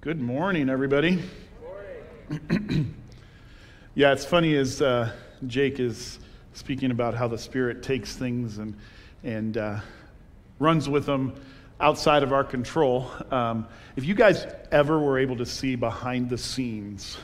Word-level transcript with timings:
Good 0.00 0.20
morning, 0.20 0.70
everybody. 0.70 1.24
yeah, 3.96 4.12
it's 4.12 4.24
funny 4.24 4.54
as 4.54 4.80
uh, 4.80 5.10
Jake 5.48 5.80
is 5.80 6.20
speaking 6.52 6.92
about 6.92 7.14
how 7.14 7.26
the 7.26 7.36
Spirit 7.36 7.82
takes 7.82 8.14
things 8.14 8.58
and, 8.58 8.76
and 9.24 9.56
uh, 9.56 9.80
runs 10.60 10.88
with 10.88 11.04
them 11.04 11.34
outside 11.80 12.22
of 12.22 12.32
our 12.32 12.44
control. 12.44 13.10
Um, 13.32 13.66
if 13.96 14.04
you 14.04 14.14
guys 14.14 14.46
ever 14.70 15.00
were 15.00 15.18
able 15.18 15.36
to 15.38 15.46
see 15.46 15.74
behind 15.74 16.30
the 16.30 16.38
scenes 16.38 17.18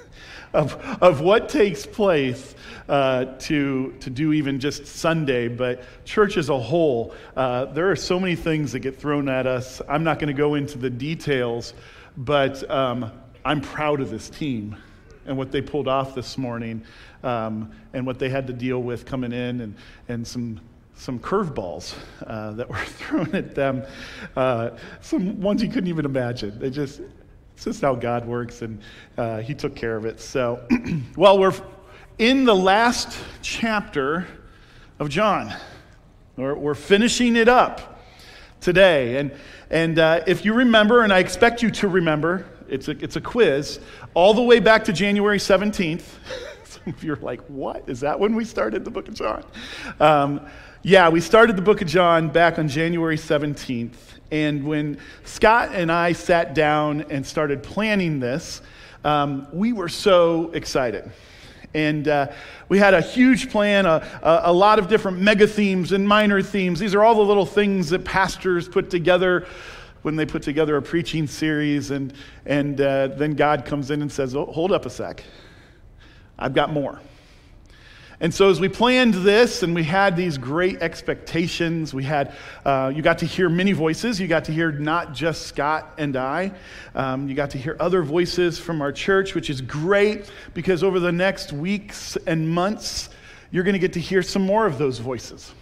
of, 0.54 0.76
of 1.02 1.20
what 1.20 1.50
takes 1.50 1.84
place 1.84 2.54
uh, 2.88 3.26
to, 3.40 3.92
to 4.00 4.08
do 4.08 4.32
even 4.32 4.60
just 4.60 4.86
Sunday, 4.86 5.48
but 5.48 5.82
church 6.06 6.38
as 6.38 6.48
a 6.48 6.58
whole, 6.58 7.14
uh, 7.36 7.66
there 7.66 7.90
are 7.90 7.96
so 7.96 8.18
many 8.18 8.34
things 8.34 8.72
that 8.72 8.78
get 8.78 8.98
thrown 8.98 9.28
at 9.28 9.46
us. 9.46 9.82
I'm 9.90 10.04
not 10.04 10.18
going 10.18 10.28
to 10.28 10.38
go 10.38 10.54
into 10.54 10.78
the 10.78 10.88
details, 10.88 11.74
but 12.16 12.68
um, 12.70 13.10
I'm 13.44 13.60
proud 13.60 14.00
of 14.00 14.10
this 14.10 14.30
team 14.30 14.76
and 15.26 15.36
what 15.36 15.50
they 15.50 15.62
pulled 15.62 15.88
off 15.88 16.14
this 16.14 16.36
morning 16.36 16.82
um, 17.22 17.72
and 17.92 18.06
what 18.06 18.18
they 18.18 18.28
had 18.28 18.46
to 18.46 18.52
deal 18.52 18.82
with 18.82 19.06
coming 19.06 19.32
in 19.32 19.60
and, 19.60 19.74
and 20.08 20.26
some 20.26 20.60
some 20.96 21.18
curveballs 21.18 21.94
uh, 22.26 22.52
that 22.52 22.68
were 22.70 22.76
thrown 22.76 23.34
at 23.34 23.54
them, 23.54 23.82
uh, 24.36 24.70
some 25.00 25.40
ones 25.40 25.62
you 25.62 25.68
couldn't 25.68 25.88
even 25.88 26.04
imagine. 26.04 26.58
They 26.58 26.70
just, 26.70 27.00
it's 27.54 27.64
just 27.64 27.80
how 27.80 27.94
God 27.94 28.26
works, 28.26 28.62
and 28.62 28.80
uh, 29.18 29.40
He 29.40 29.54
took 29.54 29.74
care 29.74 29.96
of 29.96 30.04
it. 30.04 30.20
So, 30.20 30.66
well, 31.16 31.38
we're 31.38 31.54
in 32.18 32.44
the 32.44 32.54
last 32.54 33.18
chapter 33.42 34.26
of 34.98 35.08
John. 35.08 35.52
We're, 36.36 36.54
we're 36.54 36.74
finishing 36.74 37.36
it 37.36 37.48
up 37.48 38.00
today. 38.60 39.18
And, 39.18 39.32
and 39.70 39.98
uh, 39.98 40.22
if 40.26 40.44
you 40.44 40.54
remember, 40.54 41.02
and 41.02 41.12
I 41.12 41.18
expect 41.18 41.62
you 41.62 41.70
to 41.72 41.88
remember, 41.88 42.46
it's 42.68 42.88
a, 42.88 42.92
it's 43.02 43.16
a 43.16 43.20
quiz, 43.20 43.80
all 44.14 44.34
the 44.34 44.42
way 44.42 44.60
back 44.60 44.84
to 44.84 44.92
January 44.92 45.38
17th. 45.38 46.02
Some 46.64 46.82
of 46.86 47.04
you 47.04 47.12
are 47.14 47.16
like, 47.16 47.40
what? 47.46 47.88
Is 47.88 48.00
that 48.00 48.18
when 48.18 48.34
we 48.34 48.44
started 48.44 48.84
the 48.84 48.90
book 48.90 49.08
of 49.08 49.14
John? 49.14 49.44
Um, 50.00 50.46
yeah, 50.82 51.08
we 51.08 51.20
started 51.20 51.56
the 51.56 51.62
book 51.62 51.80
of 51.82 51.88
John 51.88 52.28
back 52.28 52.58
on 52.58 52.68
January 52.68 53.16
17th. 53.16 53.94
And 54.30 54.64
when 54.64 54.98
Scott 55.24 55.70
and 55.72 55.90
I 55.90 56.12
sat 56.12 56.54
down 56.54 57.02
and 57.10 57.26
started 57.26 57.62
planning 57.62 58.20
this, 58.20 58.60
um, 59.04 59.46
we 59.52 59.72
were 59.72 59.88
so 59.88 60.50
excited. 60.52 61.10
And 61.74 62.06
uh, 62.06 62.32
we 62.68 62.78
had 62.78 62.94
a 62.94 63.00
huge 63.00 63.50
plan, 63.50 63.84
a, 63.84 64.06
a, 64.22 64.42
a, 64.44 64.52
lot 64.52 64.78
of 64.78 64.88
different 64.88 65.18
mega 65.18 65.46
themes 65.46 65.90
and 65.90 66.06
minor 66.06 66.40
themes. 66.40 66.78
These 66.78 66.94
are 66.94 67.02
all 67.02 67.16
the 67.16 67.24
little 67.24 67.46
things 67.46 67.90
that 67.90 68.04
pastors 68.04 68.68
put 68.68 68.90
together 68.90 69.46
when 70.02 70.14
they 70.16 70.24
put 70.24 70.42
together 70.42 70.76
a 70.76 70.82
preaching 70.82 71.26
series. 71.26 71.90
And, 71.90 72.14
and 72.46 72.80
uh, 72.80 73.08
then 73.08 73.34
God 73.34 73.64
comes 73.64 73.90
in 73.90 74.02
and 74.02 74.12
says, 74.12 74.36
oh, 74.36 74.46
Hold 74.46 74.70
up 74.70 74.86
a 74.86 74.90
sec, 74.90 75.24
I've 76.38 76.54
got 76.54 76.72
more. 76.72 77.00
And 78.20 78.32
so, 78.32 78.48
as 78.48 78.60
we 78.60 78.68
planned 78.68 79.14
this 79.14 79.62
and 79.62 79.74
we 79.74 79.82
had 79.82 80.16
these 80.16 80.38
great 80.38 80.80
expectations, 80.80 81.92
we 81.92 82.04
had, 82.04 82.32
uh, 82.64 82.92
you 82.94 83.02
got 83.02 83.18
to 83.18 83.26
hear 83.26 83.48
many 83.48 83.72
voices. 83.72 84.20
You 84.20 84.28
got 84.28 84.44
to 84.44 84.52
hear 84.52 84.70
not 84.70 85.12
just 85.12 85.48
Scott 85.48 85.94
and 85.98 86.16
I. 86.16 86.52
Um, 86.94 87.28
you 87.28 87.34
got 87.34 87.50
to 87.50 87.58
hear 87.58 87.76
other 87.80 88.02
voices 88.02 88.58
from 88.58 88.80
our 88.80 88.92
church, 88.92 89.34
which 89.34 89.50
is 89.50 89.60
great 89.60 90.30
because 90.54 90.84
over 90.84 91.00
the 91.00 91.12
next 91.12 91.52
weeks 91.52 92.16
and 92.26 92.48
months, 92.48 93.10
you're 93.50 93.64
going 93.64 93.74
to 93.74 93.80
get 93.80 93.92
to 93.94 94.00
hear 94.00 94.22
some 94.22 94.42
more 94.42 94.66
of 94.66 94.78
those 94.78 94.98
voices 95.00 95.52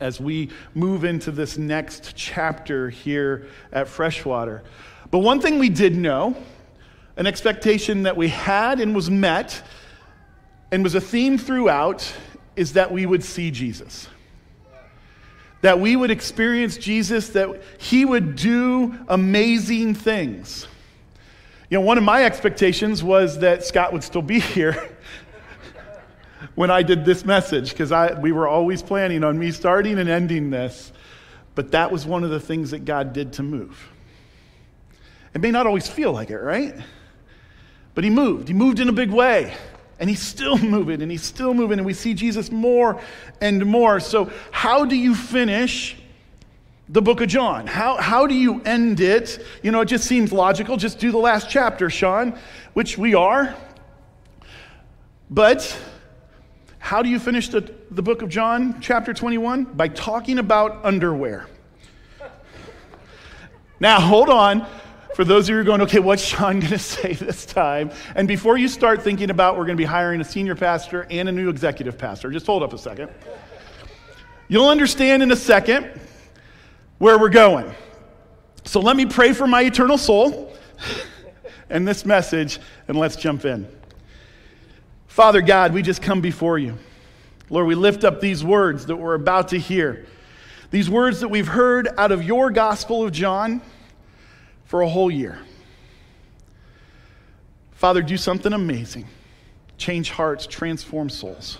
as 0.00 0.20
we 0.20 0.48
move 0.74 1.04
into 1.04 1.30
this 1.30 1.58
next 1.58 2.14
chapter 2.14 2.88
here 2.88 3.46
at 3.72 3.88
Freshwater. 3.88 4.62
But 5.10 5.18
one 5.18 5.40
thing 5.40 5.58
we 5.58 5.68
did 5.68 5.96
know, 5.96 6.36
an 7.16 7.26
expectation 7.26 8.04
that 8.04 8.16
we 8.16 8.28
had 8.28 8.80
and 8.80 8.94
was 8.94 9.10
met, 9.10 9.62
and 10.70 10.82
was 10.82 10.94
a 10.94 11.00
theme 11.00 11.38
throughout 11.38 12.12
is 12.56 12.74
that 12.74 12.92
we 12.92 13.06
would 13.06 13.24
see 13.24 13.50
Jesus. 13.50 14.08
That 15.62 15.80
we 15.80 15.96
would 15.96 16.10
experience 16.10 16.76
Jesus, 16.76 17.30
that 17.30 17.62
he 17.78 18.04
would 18.04 18.36
do 18.36 18.98
amazing 19.08 19.94
things. 19.94 20.66
You 21.70 21.78
know, 21.78 21.84
one 21.84 21.98
of 21.98 22.04
my 22.04 22.24
expectations 22.24 23.02
was 23.02 23.38
that 23.40 23.64
Scott 23.64 23.92
would 23.92 24.04
still 24.04 24.22
be 24.22 24.40
here 24.40 24.90
when 26.54 26.70
I 26.70 26.82
did 26.82 27.04
this 27.04 27.24
message, 27.24 27.70
because 27.70 27.92
we 28.18 28.32
were 28.32 28.46
always 28.46 28.82
planning 28.82 29.24
on 29.24 29.38
me 29.38 29.50
starting 29.50 29.98
and 29.98 30.08
ending 30.08 30.50
this. 30.50 30.92
But 31.54 31.72
that 31.72 31.90
was 31.90 32.06
one 32.06 32.22
of 32.24 32.30
the 32.30 32.40
things 32.40 32.70
that 32.70 32.84
God 32.84 33.12
did 33.12 33.32
to 33.34 33.42
move. 33.42 33.88
It 35.34 35.40
may 35.40 35.50
not 35.50 35.66
always 35.66 35.88
feel 35.88 36.12
like 36.12 36.30
it, 36.30 36.38
right? 36.38 36.74
But 37.94 38.04
he 38.04 38.10
moved. 38.10 38.48
He 38.48 38.54
moved 38.54 38.80
in 38.80 38.88
a 38.88 38.92
big 38.92 39.10
way. 39.10 39.54
And 39.98 40.08
he's 40.08 40.22
still 40.22 40.58
moving 40.76 41.02
and 41.02 41.10
he's 41.10 41.24
still 41.24 41.54
moving, 41.54 41.78
and 41.78 41.86
we 41.86 41.94
see 41.94 42.14
Jesus 42.14 42.50
more 42.50 43.00
and 43.40 43.64
more. 43.66 44.00
So, 44.00 44.30
how 44.50 44.84
do 44.84 44.96
you 44.96 45.14
finish 45.14 45.96
the 46.88 47.02
book 47.02 47.20
of 47.20 47.28
John? 47.28 47.66
How, 47.66 47.96
how 47.96 48.26
do 48.26 48.34
you 48.34 48.62
end 48.62 49.00
it? 49.00 49.44
You 49.62 49.70
know, 49.70 49.80
it 49.80 49.86
just 49.86 50.04
seems 50.04 50.32
logical. 50.32 50.76
Just 50.76 50.98
do 50.98 51.10
the 51.10 51.18
last 51.18 51.50
chapter, 51.50 51.90
Sean, 51.90 52.38
which 52.72 52.96
we 52.96 53.14
are. 53.14 53.54
But 55.30 55.78
how 56.78 57.02
do 57.02 57.10
you 57.10 57.18
finish 57.18 57.48
the, 57.48 57.74
the 57.90 58.02
book 58.02 58.22
of 58.22 58.30
John, 58.30 58.80
chapter 58.80 59.12
21? 59.12 59.64
By 59.64 59.88
talking 59.88 60.38
about 60.38 60.84
underwear. 60.84 61.46
Now, 63.80 64.00
hold 64.00 64.28
on. 64.28 64.66
For 65.18 65.24
those 65.24 65.46
of 65.46 65.48
you 65.48 65.54
who 65.56 65.60
are 65.62 65.64
going, 65.64 65.80
okay, 65.80 65.98
what's 65.98 66.22
Sean 66.22 66.60
going 66.60 66.70
to 66.74 66.78
say 66.78 67.12
this 67.12 67.44
time? 67.44 67.90
And 68.14 68.28
before 68.28 68.56
you 68.56 68.68
start 68.68 69.02
thinking 69.02 69.30
about 69.30 69.56
we're 69.56 69.64
going 69.64 69.76
to 69.76 69.80
be 69.80 69.84
hiring 69.84 70.20
a 70.20 70.24
senior 70.24 70.54
pastor 70.54 71.08
and 71.10 71.28
a 71.28 71.32
new 71.32 71.48
executive 71.48 71.98
pastor, 71.98 72.30
just 72.30 72.46
hold 72.46 72.62
up 72.62 72.72
a 72.72 72.78
second. 72.78 73.10
You'll 74.46 74.68
understand 74.68 75.24
in 75.24 75.32
a 75.32 75.36
second 75.36 75.90
where 76.98 77.18
we're 77.18 77.30
going. 77.30 77.74
So 78.62 78.78
let 78.78 78.94
me 78.94 79.06
pray 79.06 79.32
for 79.32 79.48
my 79.48 79.62
eternal 79.62 79.98
soul 79.98 80.54
and 81.68 81.88
this 81.88 82.06
message, 82.06 82.60
and 82.86 82.96
let's 82.96 83.16
jump 83.16 83.44
in. 83.44 83.66
Father 85.08 85.40
God, 85.40 85.74
we 85.74 85.82
just 85.82 86.00
come 86.00 86.20
before 86.20 86.60
you. 86.60 86.78
Lord, 87.50 87.66
we 87.66 87.74
lift 87.74 88.04
up 88.04 88.20
these 88.20 88.44
words 88.44 88.86
that 88.86 88.94
we're 88.94 89.14
about 89.14 89.48
to 89.48 89.58
hear, 89.58 90.06
these 90.70 90.88
words 90.88 91.18
that 91.18 91.28
we've 91.28 91.48
heard 91.48 91.88
out 91.98 92.12
of 92.12 92.22
your 92.22 92.52
Gospel 92.52 93.02
of 93.02 93.10
John 93.10 93.62
for 94.68 94.82
a 94.82 94.88
whole 94.88 95.10
year. 95.10 95.38
Father, 97.72 98.02
do 98.02 98.18
something 98.18 98.52
amazing. 98.52 99.06
Change 99.78 100.10
hearts, 100.10 100.46
transform 100.46 101.08
souls. 101.08 101.58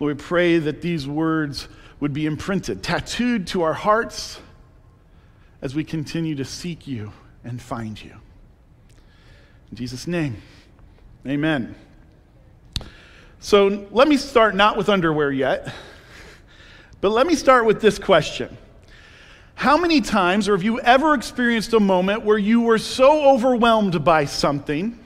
Lord, 0.00 0.16
we 0.16 0.22
pray 0.22 0.58
that 0.58 0.80
these 0.80 1.06
words 1.06 1.68
would 2.00 2.14
be 2.14 2.24
imprinted, 2.24 2.82
tattooed 2.82 3.46
to 3.48 3.62
our 3.62 3.74
hearts 3.74 4.40
as 5.60 5.74
we 5.74 5.84
continue 5.84 6.34
to 6.36 6.44
seek 6.44 6.86
you 6.86 7.12
and 7.44 7.60
find 7.60 8.02
you. 8.02 8.14
In 9.70 9.76
Jesus' 9.76 10.06
name, 10.06 10.36
amen. 11.26 11.74
So 13.40 13.86
let 13.90 14.08
me 14.08 14.16
start 14.16 14.54
not 14.54 14.78
with 14.78 14.88
underwear 14.88 15.30
yet, 15.30 15.74
but 17.02 17.10
let 17.10 17.26
me 17.26 17.34
start 17.34 17.66
with 17.66 17.82
this 17.82 17.98
question 17.98 18.56
how 19.54 19.76
many 19.76 20.00
times, 20.00 20.48
or 20.48 20.52
have 20.52 20.64
you 20.64 20.80
ever 20.80 21.14
experienced 21.14 21.72
a 21.72 21.80
moment 21.80 22.22
where 22.22 22.38
you 22.38 22.62
were 22.62 22.78
so 22.78 23.30
overwhelmed 23.30 24.04
by 24.04 24.24
something 24.24 24.98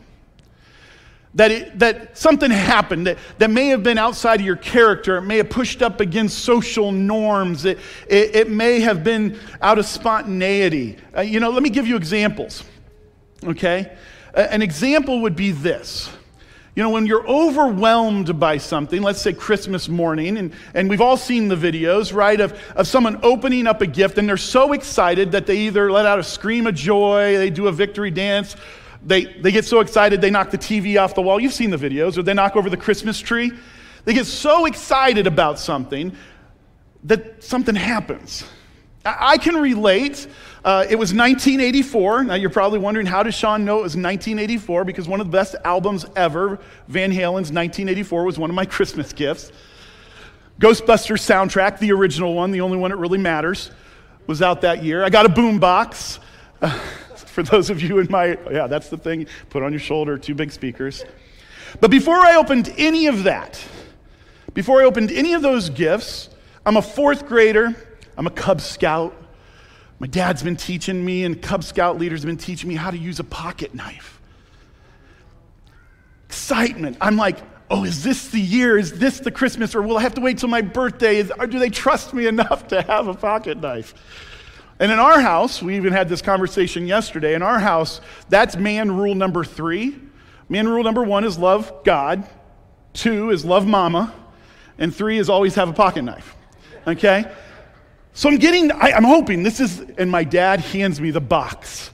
that, 1.35 1.51
it, 1.51 1.79
that 1.79 2.17
something 2.17 2.51
happened 2.51 3.07
that, 3.07 3.19
that 3.37 3.51
may 3.51 3.69
have 3.69 3.83
been 3.83 3.99
outside 3.99 4.41
of 4.41 4.47
your 4.47 4.57
character? 4.57 5.19
It 5.19 5.23
may 5.23 5.37
have 5.37 5.51
pushed 5.51 5.83
up 5.83 6.01
against 6.01 6.39
social 6.39 6.93
norms. 6.93 7.65
It, 7.65 7.79
it, 8.09 8.35
it 8.35 8.51
may 8.51 8.81
have 8.81 9.05
been 9.05 9.39
out 9.61 9.79
of 9.79 9.87
spontaneity. 9.87 10.97
Uh, 11.17 11.21
you 11.21 11.41
know, 11.41 11.51
let 11.51 11.63
me 11.63 11.71
give 11.71 11.87
you 11.87 11.97
examples, 11.97 12.65
okay? 13.45 13.97
An 14.35 14.63
example 14.63 15.21
would 15.23 15.37
be 15.37 15.53
this 15.53 16.11
you 16.75 16.83
know, 16.83 16.91
when 16.91 17.07
you're 17.07 17.27
overwhelmed 17.27 18.39
by 18.39 18.59
something, 18.59 19.03
let's 19.03 19.21
say 19.21 19.33
Christmas 19.33 19.89
morning, 19.89 20.37
and, 20.37 20.53
and 20.75 20.89
we've 20.89 21.01
all 21.01 21.17
seen 21.17 21.49
the 21.49 21.57
videos, 21.57 22.15
right, 22.15 22.41
of, 22.41 22.59
of 22.77 22.87
someone 22.87 23.19
opening 23.23 23.67
up 23.67 23.83
a 23.83 23.87
gift 23.87 24.19
and 24.19 24.29
they're 24.29 24.37
so 24.37 24.73
excited 24.73 25.33
that 25.33 25.47
they 25.47 25.57
either 25.57 25.91
let 25.91 26.07
out 26.07 26.19
a 26.19 26.23
scream 26.23 26.67
of 26.67 26.75
joy, 26.75 27.37
they 27.37 27.51
do 27.51 27.67
a 27.67 27.73
victory 27.73 28.11
dance, 28.11 28.55
they, 29.05 29.25
they 29.25 29.53
get 29.53 29.65
so 29.65 29.81
excited 29.81 30.21
they 30.21 30.31
knock 30.31 30.51
the 30.51 30.59
TV 30.59 31.01
off 31.03 31.15
the 31.15 31.23
wall. 31.23 31.41
You've 31.41 31.53
seen 31.53 31.71
the 31.71 31.77
videos, 31.77 32.19
or 32.19 32.23
they 32.23 32.35
knock 32.35 32.57
over 32.57 32.71
the 32.71 32.77
Christmas 32.77 33.19
tree. 33.19 33.53
They 34.05 34.15
get 34.15 34.27
so 34.27 34.67
excited 34.67 35.27
about 35.27 35.59
something 35.59 36.17
that 37.05 37.43
something 37.43 37.75
happens. 37.75 38.45
I, 39.05 39.17
I 39.21 39.39
can 39.39 39.57
relate 39.57 40.27
uh, 40.69 40.83
it 40.83 40.97
was 40.97 41.15
1984. 41.15 42.25
Now 42.25 42.35
you're 42.35 42.51
probably 42.51 42.79
wondering, 42.79 43.07
how 43.07 43.23
does 43.23 43.35
Sean 43.35 43.65
know 43.65 43.79
it 43.79 43.85
was 43.85 43.97
1984? 43.97 44.85
Because 44.85 45.09
one 45.09 45.19
of 45.19 45.27
the 45.27 45.33
best 45.33 45.57
albums 45.65 46.05
ever, 46.15 46.59
Van 46.89 47.11
Halen's 47.11 47.51
1984, 47.51 48.23
was 48.23 48.39
one 48.39 48.51
of 48.51 48.55
my 48.55 48.67
Christmas 48.67 49.15
gifts. 49.15 49.51
Ghostbusters 50.61 51.25
soundtrack, 51.25 51.79
the 51.79 51.91
original 51.93 52.35
one, 52.35 52.51
the 52.51 52.61
only 52.61 52.77
one 52.77 52.91
that 52.91 52.99
really 52.99 53.17
matters, 53.17 53.71
was 54.27 54.43
out 54.43 54.61
that 54.61 54.85
year. 54.85 55.03
I 55.03 55.09
got 55.09 55.25
a 55.25 55.31
boombox. 55.31 56.19
For 57.17 57.43
those 57.43 57.71
of 57.71 57.81
you 57.81 57.99
in 58.01 58.09
my, 58.11 58.37
yeah, 58.51 58.67
that's 58.67 58.91
the 58.91 58.99
thing. 58.99 59.27
Put 59.49 59.63
on 59.63 59.73
your 59.73 59.81
shoulder, 59.81 60.19
two 60.19 60.35
big 60.35 60.53
speakers. 60.53 61.03
But 61.81 61.91
before 61.91 62.19
I 62.19 62.35
opened 62.37 62.75
any 62.77 63.07
of 63.07 63.23
that, 63.23 63.59
before 64.53 64.83
I 64.83 64.85
opened 64.85 65.13
any 65.13 65.33
of 65.33 65.41
those 65.41 65.71
gifts, 65.71 66.29
I'm 66.67 66.77
a 66.77 66.83
fourth 66.83 67.27
grader, 67.27 67.75
I'm 68.19 68.27
a 68.27 68.31
Cub 68.31 68.61
Scout. 68.61 69.15
My 69.99 70.07
dad's 70.07 70.43
been 70.43 70.57
teaching 70.57 71.05
me, 71.05 71.25
and 71.25 71.41
Cub 71.41 71.65
Scout 71.65 71.99
leaders 71.99 72.23
have 72.23 72.29
been 72.29 72.37
teaching 72.37 72.69
me 72.69 72.77
how 72.77 72.91
to 72.91 72.99
use 72.99 73.19
a 73.19 73.25
pocket 73.25 73.75
knife. 73.75 74.21
Excitement. 76.27 76.97
I'm 77.01 77.17
like, 77.17 77.39
oh, 77.71 77.85
is 77.85 78.03
this 78.05 78.29
the 78.29 78.41
year? 78.41 78.79
Is 78.79 78.99
this 78.99 79.21
the 79.21 79.31
Christmas? 79.31 79.75
Or 79.75 79.83
will 79.83 79.99
I 79.99 80.03
have 80.03 80.15
to 80.15 80.21
wait 80.21 80.39
till 80.39 80.49
my 80.49 80.63
birthday? 80.63 81.17
Is, 81.17 81.33
or 81.39 81.47
do 81.47 81.59
they 81.59 81.71
trust 81.71 82.15
me 82.15 82.27
enough 82.29 82.69
to 82.69 82.83
have 82.83 83.09
a 83.09 83.15
pocket 83.15 83.59
knife? 83.59 83.95
And 84.81 84.93
in 84.93 85.01
our 85.01 85.21
house, 85.21 85.61
we 85.61 85.77
even 85.77 85.93
had 85.93 86.09
this 86.09 86.23
conversation 86.23 86.87
yesterday. 86.87 87.35
In 87.35 87.43
our 87.43 87.59
house, 87.59 88.01
that's 88.29 88.57
man 88.57 88.93
rule 88.93 89.17
number 89.17 89.43
three. 89.43 89.97
Man 90.49 90.69
rule 90.69 90.85
number 90.85 91.03
one 91.03 91.25
is 91.25 91.37
love 91.37 91.83
God, 91.85 92.27
two 92.93 93.31
is 93.31 93.45
love 93.45 93.67
mama, 93.67 94.15
and 94.79 94.95
three 94.95 95.19
is 95.19 95.29
always 95.29 95.57
have 95.57 95.69
a 95.69 95.73
pocket 95.73 96.03
knife. 96.03 96.37
Okay? 96.87 97.25
So 98.19 98.29
I'm 98.29 98.39
getting, 98.39 98.73
I, 98.73 98.91
I'm 98.97 99.05
hoping 99.05 99.45
this 99.45 99.61
is, 99.61 99.79
and 99.97 100.11
my 100.11 100.25
dad 100.25 100.59
hands 100.59 101.01
me 101.01 101.13
the 101.13 101.21
box 101.21 101.93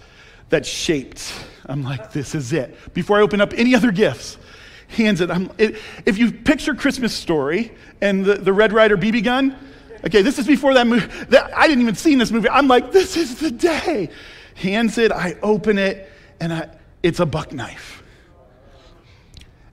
that's 0.48 0.66
shaped. 0.66 1.30
I'm 1.66 1.82
like, 1.82 2.12
this 2.12 2.34
is 2.34 2.50
it. 2.54 2.94
Before 2.94 3.18
I 3.18 3.20
open 3.20 3.42
up 3.42 3.52
any 3.54 3.74
other 3.74 3.92
gifts, 3.92 4.38
hands 4.88 5.20
it. 5.20 5.30
I'm, 5.30 5.50
it 5.58 5.76
if 6.06 6.16
you 6.16 6.32
picture 6.32 6.74
Christmas 6.74 7.12
Story 7.12 7.72
and 8.00 8.24
the, 8.24 8.36
the 8.36 8.54
Red 8.54 8.72
Ryder 8.72 8.96
BB 8.96 9.22
gun, 9.22 9.54
okay, 10.02 10.22
this 10.22 10.38
is 10.38 10.46
before 10.46 10.72
that 10.72 10.86
movie. 10.86 11.06
That, 11.26 11.54
I 11.54 11.68
didn't 11.68 11.82
even 11.82 11.94
see 11.94 12.14
this 12.14 12.30
movie. 12.30 12.48
I'm 12.48 12.68
like, 12.68 12.90
this 12.90 13.18
is 13.18 13.38
the 13.38 13.50
day. 13.50 14.08
Hands 14.54 14.96
it, 14.96 15.12
I 15.12 15.36
open 15.42 15.76
it, 15.76 16.10
and 16.40 16.54
I, 16.54 16.70
it's 17.02 17.20
a 17.20 17.26
buck 17.26 17.52
knife. 17.52 18.02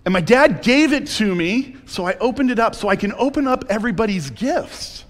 And 0.04 0.12
my 0.12 0.20
dad 0.20 0.64
gave 0.64 0.92
it 0.92 1.08
to 1.08 1.34
me, 1.34 1.78
so 1.86 2.06
I 2.06 2.16
opened 2.16 2.52
it 2.52 2.60
up 2.60 2.76
so 2.76 2.90
I 2.90 2.98
can 2.98 3.14
open 3.14 3.48
up 3.48 3.64
everybody's 3.70 4.30
gifts. 4.32 5.06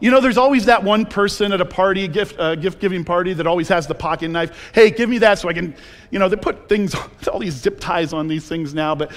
You 0.00 0.10
know, 0.10 0.20
there's 0.20 0.38
always 0.38 0.66
that 0.66 0.84
one 0.84 1.06
person 1.06 1.52
at 1.52 1.60
a 1.60 1.64
party, 1.64 2.06
gift, 2.08 2.38
uh, 2.38 2.54
gift 2.54 2.80
giving 2.80 3.04
party, 3.04 3.32
that 3.34 3.46
always 3.46 3.68
has 3.68 3.86
the 3.86 3.94
pocket 3.94 4.28
knife. 4.28 4.70
Hey, 4.72 4.90
give 4.90 5.08
me 5.08 5.18
that 5.18 5.38
so 5.38 5.48
I 5.48 5.52
can, 5.52 5.74
you 6.10 6.18
know, 6.18 6.28
they 6.28 6.36
put 6.36 6.68
things, 6.68 6.94
all 7.32 7.40
these 7.40 7.54
zip 7.54 7.80
ties 7.80 8.12
on 8.12 8.28
these 8.28 8.48
things 8.48 8.74
now, 8.74 8.94
but 8.94 9.12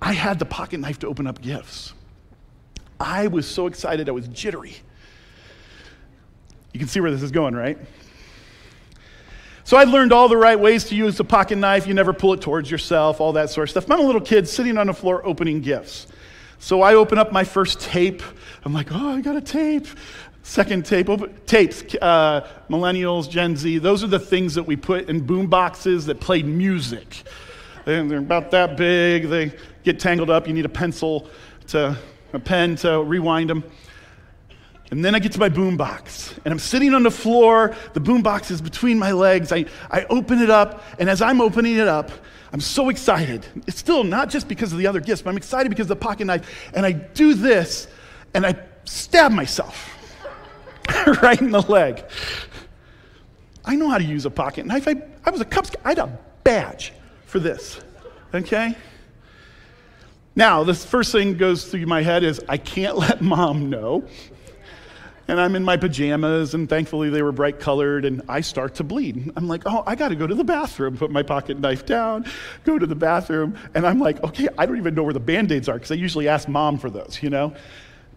I 0.00 0.12
had 0.12 0.38
the 0.38 0.44
pocket 0.44 0.80
knife 0.80 0.98
to 1.00 1.08
open 1.08 1.26
up 1.26 1.40
gifts. 1.40 1.92
I 3.00 3.26
was 3.26 3.48
so 3.48 3.66
excited, 3.66 4.08
I 4.08 4.12
was 4.12 4.28
jittery. 4.28 4.76
You 6.72 6.78
can 6.78 6.88
see 6.88 7.00
where 7.00 7.10
this 7.10 7.22
is 7.22 7.30
going, 7.30 7.54
right? 7.54 7.78
So 9.64 9.76
I 9.76 9.84
learned 9.84 10.12
all 10.12 10.28
the 10.28 10.36
right 10.36 10.58
ways 10.58 10.84
to 10.84 10.96
use 10.96 11.16
the 11.16 11.24
pocket 11.24 11.56
knife. 11.56 11.86
You 11.86 11.94
never 11.94 12.12
pull 12.12 12.32
it 12.32 12.40
towards 12.40 12.70
yourself, 12.70 13.20
all 13.20 13.32
that 13.34 13.50
sort 13.50 13.68
of 13.68 13.70
stuff. 13.70 13.90
I'm 13.90 14.00
a 14.00 14.02
little 14.02 14.20
kid 14.20 14.48
sitting 14.48 14.76
on 14.76 14.88
the 14.88 14.94
floor 14.94 15.24
opening 15.24 15.60
gifts. 15.60 16.06
So 16.62 16.80
I 16.80 16.94
open 16.94 17.18
up 17.18 17.32
my 17.32 17.42
first 17.42 17.80
tape. 17.80 18.22
I'm 18.64 18.72
like, 18.72 18.92
oh, 18.92 19.16
I 19.16 19.20
got 19.20 19.34
a 19.34 19.40
tape. 19.40 19.88
Second 20.44 20.86
tape, 20.86 21.10
open, 21.10 21.34
tapes, 21.44 21.82
uh, 22.00 22.48
millennials, 22.70 23.28
Gen 23.28 23.56
Z, 23.56 23.78
those 23.78 24.04
are 24.04 24.06
the 24.06 24.20
things 24.20 24.54
that 24.54 24.62
we 24.62 24.76
put 24.76 25.08
in 25.08 25.26
boom 25.26 25.48
boxes 25.48 26.06
that 26.06 26.20
played 26.20 26.46
music. 26.46 27.24
And 27.84 28.08
they're 28.08 28.20
about 28.20 28.52
that 28.52 28.76
big. 28.76 29.28
They 29.28 29.52
get 29.82 29.98
tangled 29.98 30.30
up. 30.30 30.46
You 30.46 30.54
need 30.54 30.64
a 30.64 30.68
pencil 30.68 31.28
to, 31.66 31.98
a 32.32 32.38
pen 32.38 32.76
to 32.76 33.02
rewind 33.02 33.50
them. 33.50 33.64
And 34.92 35.04
then 35.04 35.16
I 35.16 35.18
get 35.18 35.32
to 35.32 35.40
my 35.40 35.48
boom 35.48 35.76
box, 35.76 36.32
and 36.44 36.52
I'm 36.52 36.60
sitting 36.60 36.94
on 36.94 37.02
the 37.02 37.10
floor. 37.10 37.74
The 37.94 38.00
boom 38.00 38.22
box 38.22 38.52
is 38.52 38.62
between 38.62 39.00
my 39.00 39.10
legs. 39.10 39.50
I, 39.50 39.64
I 39.90 40.04
open 40.04 40.38
it 40.38 40.50
up, 40.50 40.84
and 41.00 41.10
as 41.10 41.22
I'm 41.22 41.40
opening 41.40 41.76
it 41.76 41.88
up, 41.88 42.12
I'm 42.52 42.60
so 42.60 42.90
excited. 42.90 43.46
It's 43.66 43.78
still 43.78 44.04
not 44.04 44.28
just 44.28 44.46
because 44.46 44.72
of 44.72 44.78
the 44.78 44.86
other 44.86 45.00
gifts, 45.00 45.22
but 45.22 45.30
I'm 45.30 45.36
excited 45.36 45.70
because 45.70 45.84
of 45.84 46.00
the 46.00 46.04
pocket 46.04 46.26
knife. 46.26 46.70
And 46.74 46.84
I 46.84 46.92
do 46.92 47.34
this, 47.34 47.88
and 48.34 48.44
I 48.44 48.56
stab 48.84 49.32
myself 49.32 49.88
right 51.22 51.40
in 51.40 51.50
the 51.50 51.62
leg. 51.62 52.04
I 53.64 53.76
know 53.76 53.88
how 53.88 53.98
to 53.98 54.04
use 54.04 54.26
a 54.26 54.30
pocket 54.30 54.66
knife. 54.66 54.86
I, 54.86 54.96
I 55.24 55.30
was 55.30 55.40
a 55.40 55.44
Cub 55.46 55.66
Scout. 55.66 55.82
I 55.84 55.88
had 55.90 55.98
a 55.98 56.18
badge 56.44 56.92
for 57.26 57.38
this. 57.38 57.80
Okay? 58.34 58.76
Now, 60.34 60.64
the 60.64 60.74
first 60.74 61.12
thing 61.12 61.36
goes 61.36 61.66
through 61.66 61.86
my 61.86 62.02
head 62.02 62.22
is 62.22 62.40
I 62.48 62.58
can't 62.58 62.96
let 62.98 63.22
mom 63.22 63.70
know 63.70 64.04
and 65.28 65.40
I'm 65.40 65.54
in 65.54 65.64
my 65.64 65.76
pajamas, 65.76 66.54
and 66.54 66.68
thankfully 66.68 67.10
they 67.10 67.22
were 67.22 67.32
bright 67.32 67.60
colored, 67.60 68.04
and 68.04 68.22
I 68.28 68.40
start 68.40 68.74
to 68.76 68.84
bleed. 68.84 69.32
I'm 69.36 69.48
like, 69.48 69.62
oh, 69.66 69.84
I 69.86 69.94
got 69.94 70.08
to 70.08 70.16
go 70.16 70.26
to 70.26 70.34
the 70.34 70.44
bathroom, 70.44 70.96
put 70.96 71.10
my 71.10 71.22
pocket 71.22 71.58
knife 71.58 71.86
down, 71.86 72.26
go 72.64 72.78
to 72.78 72.86
the 72.86 72.94
bathroom, 72.94 73.56
and 73.74 73.86
I'm 73.86 74.00
like, 74.00 74.22
okay, 74.24 74.48
I 74.58 74.66
don't 74.66 74.76
even 74.76 74.94
know 74.94 75.02
where 75.02 75.12
the 75.12 75.20
band 75.20 75.52
aids 75.52 75.68
are, 75.68 75.74
because 75.74 75.92
I 75.92 75.94
usually 75.94 76.28
ask 76.28 76.48
mom 76.48 76.78
for 76.78 76.90
those, 76.90 77.20
you 77.22 77.30
know? 77.30 77.54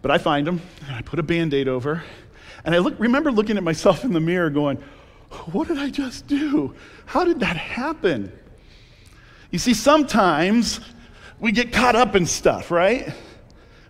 But 0.02 0.12
I 0.12 0.18
find 0.18 0.46
them, 0.46 0.62
and 0.88 0.96
I 0.96 1.02
put 1.02 1.20
a 1.20 1.24
band 1.24 1.54
aid 1.54 1.68
over, 1.68 2.04
and 2.64 2.74
I 2.74 2.80
look, 2.80 2.96
remember 3.00 3.32
looking 3.32 3.58
at 3.58 3.64
myself 3.64 4.04
in 4.04 4.14
the 4.14 4.20
mirror 4.20 4.50
going, 4.50 4.78
what 5.52 5.68
did 5.68 5.78
I 5.78 5.90
just 5.90 6.28
do? 6.28 6.76
How 7.06 7.24
did 7.24 7.40
that 7.42 7.58
happen? 7.58 8.32
You 9.52 9.60
see, 9.60 9.74
sometimes 9.74 10.80
we 11.40 11.52
get 11.52 11.72
caught 11.72 11.96
up 11.96 12.16
in 12.16 12.26
stuff, 12.26 12.72
right? 12.72 13.14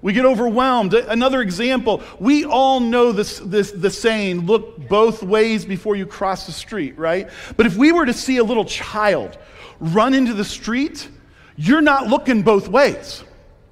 We 0.06 0.13
get 0.13 0.24
overwhelmed. 0.24 0.94
Another 0.94 1.42
example, 1.42 2.04
we 2.19 2.46
all 2.46 2.80
know 2.80 3.12
this, 3.12 3.40
this, 3.40 3.72
the 3.72 3.90
saying, 3.90 4.46
look 4.46 4.88
both 4.88 5.24
ways 5.24 5.66
before 5.66 5.96
you 5.96 6.06
cross 6.06 6.46
the 6.46 6.52
street, 6.52 6.96
right? 6.96 7.28
But 7.57 7.66
if 7.66 7.75
we 7.75 7.92
were 7.92 8.06
to 8.06 8.13
see 8.13 8.38
a 8.38 8.44
little 8.44 8.66
child 8.66 9.36
run 9.80 10.13
into 10.13 10.36
the 10.36 10.46
street, 10.46 11.10
you're 11.56 11.81
not 11.81 12.06
looking 12.06 12.44
both 12.44 12.68
ways. 12.68 13.24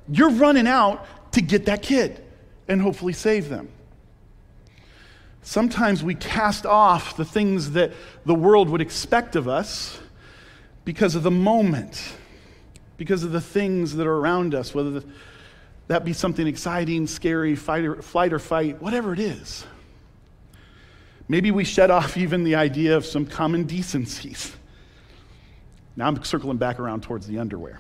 You're 0.10 0.32
running 0.32 0.66
out 0.66 1.06
to 1.34 1.42
get 1.42 1.68
that 1.68 1.84
kid 1.84 2.26
and 2.68 2.82
hopefully 2.82 3.14
save 3.14 3.48
them. 3.48 3.70
Sometimes 5.44 6.04
we 6.04 6.16
cast 6.16 6.66
off 6.66 7.16
the 7.16 7.26
things 7.26 7.74
that 7.74 7.92
the 8.26 8.34
world 8.34 8.70
would 8.70 8.82
expect 8.82 9.36
of 9.36 9.48
us 9.48 10.00
because 10.84 11.14
of 11.14 11.22
the 11.22 11.30
moment, 11.30 12.02
because 12.98 13.24
of 13.24 13.32
the 13.32 13.42
things 13.42 13.98
that 13.98 14.08
are 14.08 14.16
around 14.16 14.56
us, 14.56 14.74
whether 14.74 14.90
the 14.90 15.06
that 15.88 16.06
be 16.06 16.14
something 16.14 16.48
exciting, 16.48 17.08
scary, 17.08 17.56
fight 17.56 17.84
or, 17.84 18.02
flight 18.02 18.34
or 18.34 18.40
fight, 18.40 18.82
whatever 18.82 19.14
it 19.14 19.20
is. 19.20 19.66
Maybe 21.28 21.52
we 21.52 21.64
shed 21.64 21.92
off 21.92 22.18
even 22.18 22.44
the 22.44 22.56
idea 22.56 22.96
of 22.96 23.06
some 23.06 23.26
common 23.26 23.66
decencies. 23.66 24.56
Now 25.96 26.08
I'm 26.08 26.24
circling 26.24 26.58
back 26.58 26.80
around 26.80 27.04
towards 27.04 27.28
the 27.28 27.40
underwear. 27.40 27.80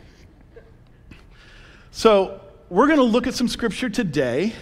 So, 1.92 2.42
we're 2.70 2.88
going 2.88 2.98
to 2.98 3.04
look 3.04 3.28
at 3.28 3.36
some 3.36 3.48
scripture 3.48 3.88
today 3.88 4.54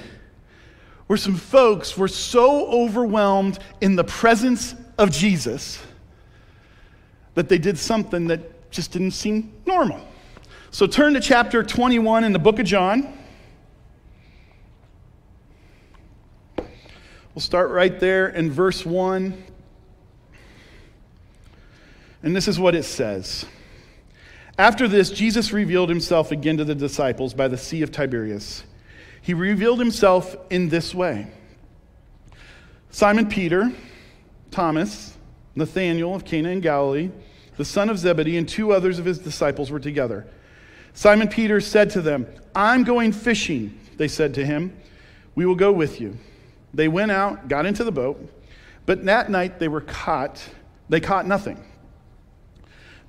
where 1.07 1.15
some 1.15 1.35
folks 1.35 1.97
were 1.97 2.09
so 2.09 2.67
overwhelmed 2.67 3.59
in 3.79 3.95
the 3.95 4.03
presence 4.03 4.75
of 4.97 5.11
Jesus 5.11 5.81
that 7.35 7.47
they 7.47 7.57
did 7.57 7.77
something 7.77 8.27
that 8.27 8.69
just 8.69 8.91
didn't 8.91 9.11
seem 9.11 9.53
normal. 9.65 10.05
So, 10.71 10.87
turn 10.87 11.13
to 11.13 11.21
chapter 11.21 11.63
21 11.63 12.25
in 12.25 12.33
the 12.33 12.39
book 12.39 12.59
of 12.59 12.65
John. 12.65 13.17
We'll 17.33 17.41
start 17.41 17.69
right 17.69 17.97
there 17.97 18.27
in 18.27 18.51
verse 18.51 18.85
1. 18.85 19.43
And 22.23 22.35
this 22.35 22.47
is 22.47 22.59
what 22.59 22.75
it 22.75 22.83
says. 22.83 23.45
After 24.57 24.87
this, 24.87 25.09
Jesus 25.09 25.53
revealed 25.53 25.87
himself 25.89 26.31
again 26.31 26.57
to 26.57 26.65
the 26.65 26.75
disciples 26.75 27.33
by 27.33 27.47
the 27.47 27.57
Sea 27.57 27.83
of 27.83 27.91
Tiberias. 27.91 28.63
He 29.21 29.33
revealed 29.33 29.79
himself 29.79 30.35
in 30.49 30.69
this 30.69 30.93
way 30.93 31.27
Simon 32.89 33.29
Peter, 33.29 33.71
Thomas, 34.51 35.15
Nathanael 35.55 36.13
of 36.13 36.25
Cana 36.25 36.49
in 36.49 36.59
Galilee, 36.59 37.11
the 37.55 37.63
son 37.65 37.89
of 37.89 37.97
Zebedee, 37.97 38.37
and 38.37 38.47
two 38.47 38.73
others 38.73 38.99
of 38.99 39.05
his 39.05 39.19
disciples 39.19 39.71
were 39.71 39.79
together. 39.79 40.27
Simon 40.93 41.29
Peter 41.29 41.61
said 41.61 41.89
to 41.91 42.01
them, 42.01 42.27
I'm 42.53 42.83
going 42.83 43.13
fishing, 43.13 43.79
they 43.95 44.09
said 44.09 44.33
to 44.33 44.45
him. 44.45 44.75
We 45.35 45.45
will 45.45 45.55
go 45.55 45.71
with 45.71 46.01
you. 46.01 46.17
They 46.73 46.87
went 46.87 47.11
out, 47.11 47.47
got 47.47 47.65
into 47.65 47.83
the 47.83 47.91
boat, 47.91 48.29
but 48.85 49.05
that 49.05 49.29
night 49.29 49.59
they 49.59 49.67
were 49.67 49.81
caught. 49.81 50.43
They 50.89 50.99
caught 50.99 51.27
nothing. 51.27 51.63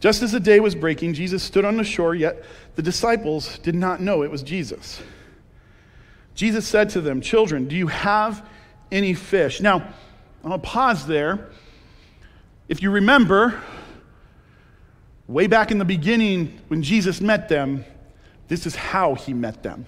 Just 0.00 0.22
as 0.22 0.32
the 0.32 0.40
day 0.40 0.58
was 0.58 0.74
breaking, 0.74 1.14
Jesus 1.14 1.42
stood 1.42 1.64
on 1.64 1.76
the 1.76 1.84
shore, 1.84 2.14
yet 2.14 2.42
the 2.74 2.82
disciples 2.82 3.58
did 3.58 3.74
not 3.74 4.00
know 4.00 4.22
it 4.22 4.30
was 4.30 4.42
Jesus. 4.42 5.00
Jesus 6.34 6.66
said 6.66 6.90
to 6.90 7.00
them, 7.00 7.20
Children, 7.20 7.68
do 7.68 7.76
you 7.76 7.86
have 7.86 8.44
any 8.90 9.14
fish? 9.14 9.60
Now, 9.60 9.94
I'll 10.44 10.58
pause 10.58 11.06
there. 11.06 11.50
If 12.68 12.82
you 12.82 12.90
remember, 12.90 13.60
way 15.28 15.46
back 15.46 15.70
in 15.70 15.78
the 15.78 15.84
beginning 15.84 16.58
when 16.66 16.82
Jesus 16.82 17.20
met 17.20 17.48
them, 17.48 17.84
this 18.48 18.66
is 18.66 18.74
how 18.74 19.14
he 19.14 19.32
met 19.32 19.62
them 19.62 19.86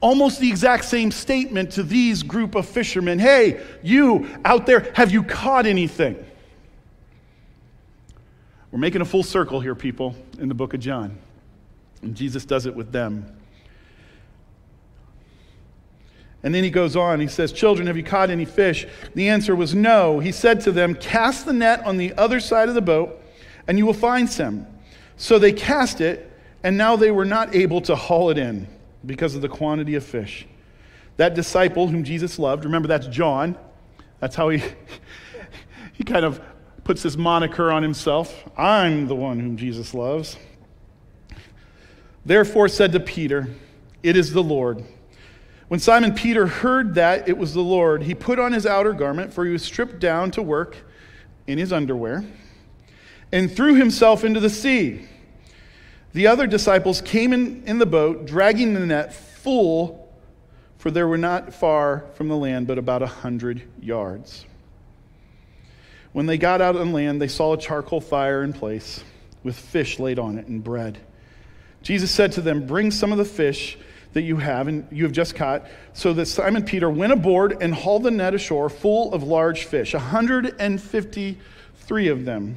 almost 0.00 0.40
the 0.40 0.48
exact 0.48 0.84
same 0.84 1.10
statement 1.10 1.72
to 1.72 1.82
these 1.82 2.22
group 2.22 2.54
of 2.54 2.66
fishermen 2.66 3.18
Hey, 3.18 3.62
you 3.82 4.28
out 4.44 4.66
there, 4.66 4.90
have 4.94 5.12
you 5.12 5.22
caught 5.22 5.66
anything? 5.66 6.24
We're 8.70 8.78
making 8.78 9.00
a 9.00 9.04
full 9.04 9.22
circle 9.22 9.60
here, 9.60 9.74
people, 9.74 10.14
in 10.38 10.48
the 10.48 10.54
book 10.54 10.74
of 10.74 10.80
John. 10.80 11.18
And 12.02 12.14
Jesus 12.14 12.44
does 12.44 12.66
it 12.66 12.74
with 12.74 12.92
them. 12.92 13.36
And 16.42 16.54
then 16.54 16.64
he 16.64 16.70
goes 16.70 16.96
on, 16.96 17.20
he 17.20 17.26
says, 17.26 17.52
Children, 17.52 17.86
have 17.88 17.96
you 17.96 18.02
caught 18.02 18.30
any 18.30 18.46
fish? 18.46 18.86
The 19.14 19.28
answer 19.28 19.54
was 19.54 19.74
no. 19.74 20.20
He 20.20 20.32
said 20.32 20.60
to 20.62 20.72
them, 20.72 20.94
Cast 20.94 21.44
the 21.44 21.52
net 21.52 21.84
on 21.84 21.98
the 21.98 22.14
other 22.14 22.40
side 22.40 22.68
of 22.68 22.74
the 22.74 22.80
boat, 22.80 23.20
and 23.66 23.76
you 23.76 23.84
will 23.84 23.92
find 23.92 24.30
some. 24.30 24.66
So 25.16 25.38
they 25.38 25.52
cast 25.52 26.00
it, 26.00 26.32
and 26.62 26.78
now 26.78 26.96
they 26.96 27.10
were 27.10 27.26
not 27.26 27.54
able 27.54 27.82
to 27.82 27.96
haul 27.96 28.30
it 28.30 28.38
in 28.38 28.66
because 29.04 29.34
of 29.34 29.42
the 29.42 29.48
quantity 29.48 29.94
of 29.94 30.04
fish. 30.04 30.46
That 31.16 31.34
disciple 31.34 31.88
whom 31.88 32.04
Jesus 32.04 32.38
loved, 32.38 32.64
remember 32.64 32.88
that's 32.88 33.06
John. 33.06 33.56
That's 34.20 34.36
how 34.36 34.48
he, 34.50 34.62
he 35.92 36.04
kind 36.04 36.24
of 36.24 36.40
puts 36.84 37.02
this 37.02 37.16
moniker 37.16 37.70
on 37.70 37.82
himself. 37.82 38.48
I'm 38.56 39.06
the 39.06 39.14
one 39.14 39.38
whom 39.38 39.56
Jesus 39.56 39.94
loves. 39.94 40.36
Therefore 42.24 42.68
said 42.68 42.92
to 42.92 43.00
Peter, 43.00 43.48
It 44.02 44.16
is 44.16 44.32
the 44.32 44.42
Lord. 44.42 44.84
When 45.68 45.78
Simon 45.78 46.14
Peter 46.14 46.46
heard 46.46 46.96
that 46.96 47.28
it 47.28 47.38
was 47.38 47.54
the 47.54 47.60
Lord, 47.60 48.02
he 48.02 48.14
put 48.14 48.38
on 48.38 48.52
his 48.52 48.66
outer 48.66 48.92
garment, 48.92 49.32
for 49.32 49.44
he 49.44 49.52
was 49.52 49.62
stripped 49.62 50.00
down 50.00 50.32
to 50.32 50.42
work 50.42 50.76
in 51.46 51.58
his 51.58 51.72
underwear, 51.72 52.24
and 53.30 53.54
threw 53.54 53.74
himself 53.74 54.24
into 54.24 54.40
the 54.40 54.50
sea. 54.50 55.06
The 56.12 56.26
other 56.26 56.46
disciples 56.46 57.00
came 57.00 57.32
in, 57.32 57.62
in 57.66 57.78
the 57.78 57.86
boat, 57.86 58.26
dragging 58.26 58.74
the 58.74 58.80
net 58.80 59.14
full, 59.14 60.12
for 60.78 60.90
they 60.90 61.04
were 61.04 61.18
not 61.18 61.54
far 61.54 62.06
from 62.14 62.28
the 62.28 62.36
land, 62.36 62.66
but 62.66 62.78
about 62.78 63.02
a 63.02 63.06
hundred 63.06 63.62
yards. 63.80 64.44
When 66.12 66.26
they 66.26 66.38
got 66.38 66.60
out 66.60 66.76
on 66.76 66.92
land, 66.92 67.22
they 67.22 67.28
saw 67.28 67.52
a 67.52 67.58
charcoal 67.58 68.00
fire 68.00 68.42
in 68.42 68.52
place, 68.52 69.04
with 69.44 69.56
fish 69.56 70.00
laid 70.00 70.18
on 70.18 70.38
it 70.38 70.48
and 70.48 70.64
bread. 70.64 70.98
Jesus 71.82 72.10
said 72.10 72.32
to 72.32 72.40
them, 72.40 72.66
Bring 72.66 72.90
some 72.90 73.12
of 73.12 73.18
the 73.18 73.24
fish 73.24 73.78
that 74.12 74.22
you 74.22 74.38
have 74.38 74.66
and 74.66 74.88
you 74.90 75.04
have 75.04 75.12
just 75.12 75.36
caught. 75.36 75.68
So 75.92 76.12
that 76.14 76.26
Simon 76.26 76.64
Peter 76.64 76.90
went 76.90 77.12
aboard 77.12 77.58
and 77.60 77.72
hauled 77.72 78.02
the 78.02 78.10
net 78.10 78.34
ashore 78.34 78.68
full 78.68 79.14
of 79.14 79.22
large 79.22 79.62
fish, 79.64 79.94
153 79.94 82.08
of 82.08 82.24
them, 82.24 82.56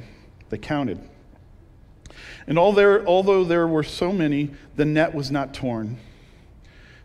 they 0.50 0.58
counted. 0.58 0.98
And 2.46 2.58
although 2.58 3.44
there 3.44 3.66
were 3.66 3.82
so 3.82 4.12
many, 4.12 4.50
the 4.76 4.84
net 4.84 5.14
was 5.14 5.30
not 5.30 5.54
torn. 5.54 5.98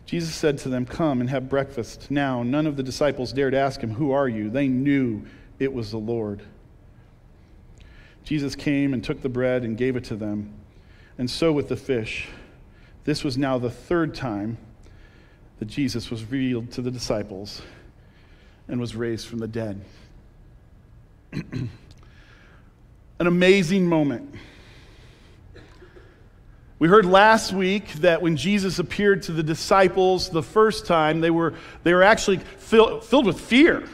Jesus 0.04 0.34
said 0.34 0.58
to 0.58 0.68
them, 0.68 0.86
Come 0.86 1.20
and 1.20 1.30
have 1.30 1.48
breakfast. 1.48 2.10
Now, 2.10 2.42
none 2.42 2.66
of 2.66 2.76
the 2.76 2.82
disciples 2.82 3.32
dared 3.32 3.54
ask 3.54 3.80
him, 3.80 3.94
Who 3.94 4.10
are 4.10 4.28
you? 4.28 4.50
They 4.50 4.68
knew 4.68 5.24
it 5.58 5.72
was 5.72 5.90
the 5.92 5.98
Lord. 5.98 6.42
Jesus 8.24 8.54
came 8.54 8.92
and 8.92 9.02
took 9.02 9.22
the 9.22 9.28
bread 9.28 9.62
and 9.62 9.76
gave 9.76 9.96
it 9.96 10.04
to 10.04 10.16
them, 10.16 10.52
and 11.16 11.30
so 11.30 11.52
with 11.52 11.68
the 11.68 11.76
fish. 11.76 12.28
This 13.04 13.24
was 13.24 13.38
now 13.38 13.58
the 13.58 13.70
third 13.70 14.14
time 14.14 14.58
that 15.58 15.66
Jesus 15.66 16.10
was 16.10 16.22
revealed 16.22 16.70
to 16.72 16.82
the 16.82 16.90
disciples 16.90 17.62
and 18.68 18.80
was 18.80 18.94
raised 18.94 19.26
from 19.26 19.38
the 19.38 19.48
dead. 19.48 19.80
An 21.32 21.68
amazing 23.18 23.86
moment. 23.86 24.34
We 26.80 26.88
heard 26.88 27.04
last 27.04 27.52
week 27.52 27.92
that 27.96 28.22
when 28.22 28.38
Jesus 28.38 28.78
appeared 28.78 29.24
to 29.24 29.32
the 29.32 29.42
disciples 29.42 30.30
the 30.30 30.42
first 30.42 30.86
time, 30.86 31.20
they 31.20 31.28
were, 31.28 31.52
they 31.82 31.92
were 31.92 32.02
actually 32.02 32.38
fill, 32.38 33.02
filled 33.02 33.26
with 33.26 33.38
fear 33.38 33.86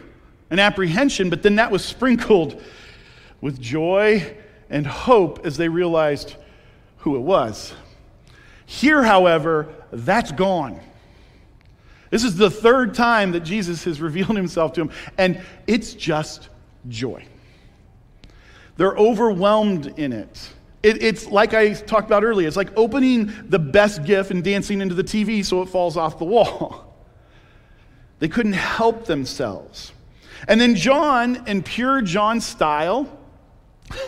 and 0.51 0.61
apprehension, 0.61 1.29
but 1.29 1.43
then 1.43 1.57
that 1.57 1.73
was 1.73 1.85
sprinkled 1.85 2.63
with 3.41 3.61
joy 3.61 4.37
and 4.71 4.87
hope 4.87 5.45
as 5.45 5.57
they 5.57 5.69
realized 5.69 6.37
who 6.99 7.17
it 7.17 7.23
was. 7.23 7.75
Here, 8.67 9.03
however, 9.03 9.67
that's 9.91 10.31
gone. 10.31 10.79
This 12.11 12.23
is 12.23 12.37
the 12.37 12.51
third 12.51 12.95
time 12.95 13.33
that 13.33 13.41
Jesus 13.41 13.83
has 13.83 14.01
revealed 14.01 14.37
himself 14.37 14.75
to 14.75 14.83
him, 14.83 14.91
and 15.19 15.43
it's 15.67 15.93
just 15.93 16.51
joy. 16.89 17.25
They're 18.77 18.97
overwhelmed 18.97 19.99
in 19.99 20.13
it. 20.13 20.53
It. 20.87 21.03
It's 21.03 21.27
like 21.27 21.55
I 21.55 21.73
talked 21.73 22.07
about 22.07 22.25
earlier, 22.25 22.47
it's 22.49 22.57
like 22.57 22.77
opening 22.77 23.33
the 23.49 23.59
best 23.59 24.05
gift 24.05 24.31
and 24.31 24.43
dancing 24.43 24.81
into 24.81 24.95
the 24.95 25.05
TV 25.05 25.45
so 25.45 25.63
it 25.63 25.69
falls 25.69 25.97
off 25.97 26.19
the 26.19 26.25
wall. 26.25 26.83
They 28.19 28.29
couldn't 28.29 28.55
help 28.55 29.05
themselves. 29.05 29.93
And 30.49 30.59
then 30.59 30.75
John, 30.75 31.47
in 31.47 31.63
pure 31.63 32.01
John 32.01 32.41
style, 32.41 33.07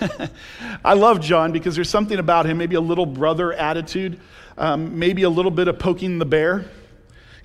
I 0.82 0.94
love 0.94 1.20
John 1.20 1.52
because 1.52 1.75
there's 1.75 1.90
something 1.90 2.18
about 2.18 2.47
him, 2.47 2.56
maybe 2.56 2.75
a 2.75 2.80
little 2.80 3.04
brother 3.04 3.52
attitude 3.52 4.18
um, 4.58 4.99
maybe 4.99 5.23
a 5.23 5.30
little 5.30 5.50
bit 5.50 5.68
of 5.68 5.78
poking 5.78 6.18
the 6.18 6.26
bear. 6.26 6.64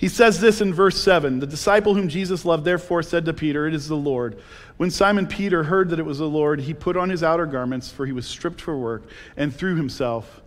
He 0.03 0.09
says 0.09 0.41
this 0.41 0.59
in 0.59 0.73
verse 0.73 1.01
7 1.01 1.39
The 1.39 1.47
disciple 1.47 1.95
whom 1.95 2.09
Jesus 2.09 2.43
loved 2.43 2.65
therefore 2.65 3.03
said 3.03 3.23
to 3.23 3.31
Peter, 3.31 3.67
It 3.67 3.73
is 3.73 3.87
the 3.87 3.95
Lord. 3.95 4.37
When 4.75 4.91
Simon 4.91 5.25
Peter 5.25 5.63
heard 5.63 5.91
that 5.91 5.99
it 5.99 6.05
was 6.05 6.17
the 6.17 6.27
Lord, 6.27 6.59
he 6.59 6.73
put 6.73 6.97
on 6.97 7.09
his 7.09 7.23
outer 7.23 7.45
garments, 7.45 7.89
for 7.89 8.05
he 8.05 8.11
was 8.11 8.27
stripped 8.27 8.59
for 8.59 8.77
work, 8.77 9.03
and 9.37 9.55
threw 9.55 9.77
himself 9.77 10.41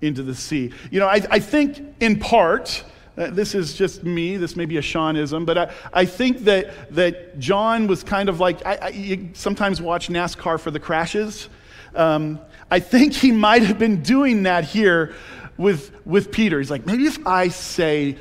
into 0.00 0.24
the 0.24 0.34
sea. 0.34 0.72
You 0.90 0.98
know, 0.98 1.06
I, 1.06 1.24
I 1.30 1.38
think 1.38 1.78
in 2.00 2.18
part, 2.18 2.82
uh, 3.16 3.30
this 3.30 3.54
is 3.54 3.74
just 3.74 4.02
me, 4.02 4.38
this 4.38 4.56
may 4.56 4.64
be 4.64 4.76
a 4.76 4.82
Seanism, 4.82 5.46
but 5.46 5.56
I, 5.56 5.72
I 5.92 6.04
think 6.04 6.38
that, 6.38 6.92
that 6.96 7.38
John 7.38 7.86
was 7.86 8.02
kind 8.02 8.28
of 8.28 8.40
like, 8.40 8.66
I, 8.66 8.74
I, 8.74 8.88
you 8.88 9.30
sometimes 9.34 9.80
watch 9.80 10.08
NASCAR 10.08 10.58
for 10.58 10.72
the 10.72 10.80
crashes. 10.80 11.48
Um, 11.94 12.40
I 12.72 12.80
think 12.80 13.12
he 13.12 13.30
might 13.30 13.62
have 13.62 13.78
been 13.78 14.02
doing 14.02 14.42
that 14.42 14.64
here 14.64 15.14
with, 15.56 15.92
with 16.04 16.32
Peter. 16.32 16.58
He's 16.58 16.72
like, 16.72 16.86
maybe 16.86 17.06
if 17.06 17.24
I 17.24 17.46
say 17.46 18.16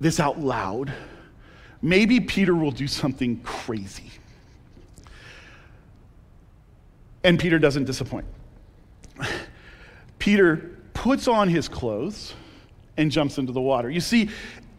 this 0.00 0.20
out 0.20 0.40
loud, 0.40 0.92
maybe 1.82 2.20
Peter 2.20 2.54
will 2.54 2.70
do 2.70 2.86
something 2.86 3.40
crazy. 3.40 4.10
And 7.24 7.38
Peter 7.38 7.58
doesn't 7.58 7.84
disappoint. 7.84 8.26
Peter 10.18 10.76
puts 10.94 11.28
on 11.28 11.48
his 11.48 11.68
clothes 11.68 12.34
and 12.96 13.10
jumps 13.10 13.38
into 13.38 13.52
the 13.52 13.60
water. 13.60 13.90
You 13.90 14.00
see, 14.00 14.30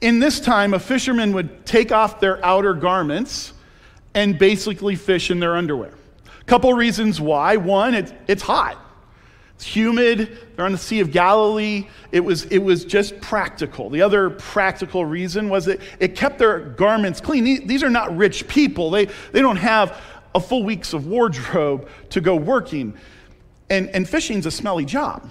in 0.02 0.20
this 0.20 0.40
time, 0.40 0.74
a 0.74 0.80
fisherman 0.80 1.34
would 1.34 1.66
take 1.66 1.92
off 1.92 2.20
their 2.20 2.44
outer 2.46 2.74
garments 2.74 3.54
and 4.14 4.38
basically 4.38 4.96
fish 4.96 5.32
in 5.32 5.40
their 5.40 5.56
underwear. 5.56 5.94
Couple 6.46 6.74
reasons 6.74 7.22
why. 7.22 7.58
One, 7.58 7.94
it's, 7.94 8.12
it's 8.28 8.42
hot. 8.42 8.78
It's 9.60 9.68
humid. 9.68 10.38
They're 10.56 10.63
on 10.63 10.72
the 10.72 10.78
Sea 10.78 11.01
of 11.01 11.12
Galilee. 11.12 11.89
It 12.13 12.22
was, 12.22 12.46
it 12.46 12.60
was 12.60 12.86
just 12.86 13.20
practical. 13.20 13.89
The 13.89 14.01
other 14.01 14.30
practical 14.30 15.04
reason 15.04 15.50
was 15.50 15.66
that 15.66 15.82
it 16.00 16.16
kept 16.16 16.39
their 16.39 16.60
garments 16.60 17.20
clean. 17.20 17.68
These 17.68 17.84
are 17.84 17.89
not 17.89 18.16
rich 18.16 18.48
people, 18.48 18.89
they, 18.89 19.08
they 19.34 19.42
don't 19.42 19.58
have 19.58 20.01
a 20.34 20.39
full 20.39 20.63
week's 20.63 20.94
of 20.94 21.08
wardrobe 21.08 21.89
to 22.12 22.22
go 22.22 22.38
working. 22.38 22.94
And, 23.70 23.89
and 23.89 24.08
fishing's 24.08 24.46
a 24.46 24.51
smelly 24.51 24.86
job. 24.86 25.30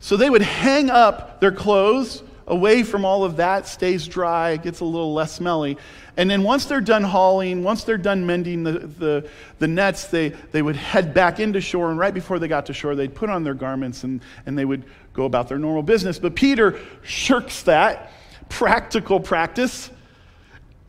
So 0.00 0.18
they 0.18 0.28
would 0.28 0.42
hang 0.42 0.90
up 0.90 1.40
their 1.40 1.52
clothes 1.52 2.22
away 2.46 2.82
from 2.82 3.06
all 3.06 3.24
of 3.24 3.36
that, 3.36 3.66
stays 3.66 4.06
dry, 4.06 4.58
gets 4.58 4.80
a 4.80 4.84
little 4.84 5.14
less 5.14 5.32
smelly. 5.32 5.78
And 6.20 6.30
then 6.30 6.42
once 6.42 6.66
they're 6.66 6.82
done 6.82 7.02
hauling, 7.02 7.62
once 7.62 7.84
they're 7.84 7.96
done 7.96 8.26
mending 8.26 8.62
the, 8.62 8.72
the, 8.72 9.28
the, 9.58 9.66
nets, 9.66 10.08
they, 10.08 10.28
they 10.52 10.60
would 10.60 10.76
head 10.76 11.14
back 11.14 11.40
into 11.40 11.62
shore. 11.62 11.88
And 11.88 11.98
right 11.98 12.12
before 12.12 12.38
they 12.38 12.46
got 12.46 12.66
to 12.66 12.74
shore, 12.74 12.94
they'd 12.94 13.14
put 13.14 13.30
on 13.30 13.42
their 13.42 13.54
garments 13.54 14.04
and, 14.04 14.20
and 14.44 14.58
they 14.58 14.66
would 14.66 14.84
go 15.14 15.24
about 15.24 15.48
their 15.48 15.58
normal 15.58 15.82
business. 15.82 16.18
But 16.18 16.34
Peter 16.34 16.78
shirks 17.02 17.62
that 17.62 18.12
practical 18.50 19.18
practice 19.18 19.88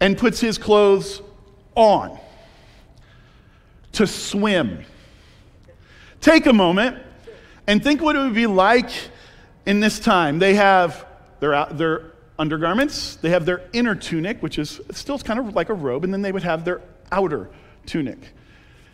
and 0.01 0.17
puts 0.17 0.41
his 0.41 0.57
clothes 0.57 1.21
on 1.75 2.19
to 3.93 4.05
swim. 4.05 4.83
Take 6.19 6.45
a 6.45 6.51
moment 6.51 7.01
and 7.67 7.81
think 7.81 8.01
what 8.01 8.17
it 8.17 8.19
would 8.19 8.35
be 8.35 8.47
like 8.47 8.89
in 9.65 9.79
this 9.79 9.97
time. 9.97 10.39
They 10.39 10.55
have 10.55 11.05
their, 11.39 11.67
their 11.67 12.10
undergarments, 12.41 13.17
they 13.17 13.29
have 13.29 13.45
their 13.45 13.61
inner 13.71 13.93
tunic, 13.93 14.41
which 14.41 14.57
is 14.57 14.81
still 14.91 15.19
kind 15.19 15.39
of 15.39 15.55
like 15.55 15.69
a 15.69 15.73
robe, 15.73 16.03
and 16.03 16.11
then 16.11 16.23
they 16.23 16.31
would 16.31 16.41
have 16.41 16.65
their 16.65 16.81
outer 17.11 17.51
tunic. 17.85 18.17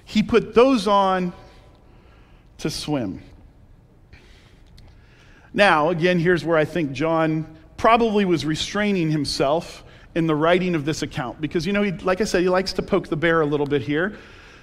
He 0.04 0.22
put 0.22 0.54
those 0.54 0.86
on 0.86 1.32
to 2.58 2.70
swim. 2.70 3.22
Now, 5.54 5.90
again, 5.90 6.20
here's 6.20 6.44
where 6.44 6.58
I 6.58 6.66
think 6.66 6.92
John 6.92 7.58
probably 7.78 8.26
was 8.26 8.46
restraining 8.46 9.10
himself 9.10 9.84
in 10.14 10.28
the 10.28 10.36
writing 10.36 10.76
of 10.76 10.84
this 10.84 11.02
account 11.02 11.40
because, 11.40 11.66
you 11.66 11.72
know, 11.72 11.84
he, 11.84 11.92
like 11.92 12.20
I 12.20 12.26
said, 12.26 12.42
he 12.42 12.50
likes 12.50 12.74
to 12.74 12.82
poke 12.82 13.08
the 13.08 13.16
bear 13.16 13.42
a 13.42 13.46
little 13.46 13.66
bit 13.66 13.82
here. 13.82 14.18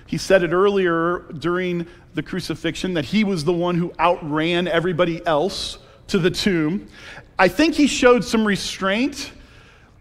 He 0.06 0.18
said 0.18 0.42
it 0.42 0.52
earlier 0.52 1.20
during 1.38 1.86
the 2.12 2.22
crucifixion 2.22 2.94
that 2.94 3.06
he 3.06 3.24
was 3.24 3.44
the 3.44 3.52
one 3.52 3.76
who 3.76 3.92
outran 3.98 4.68
everybody 4.68 5.26
else 5.26 5.78
to 6.08 6.18
the 6.18 6.30
tomb. 6.30 6.88
I 7.38 7.48
think 7.48 7.74
he 7.74 7.86
showed 7.86 8.24
some 8.24 8.46
restraint 8.46 9.32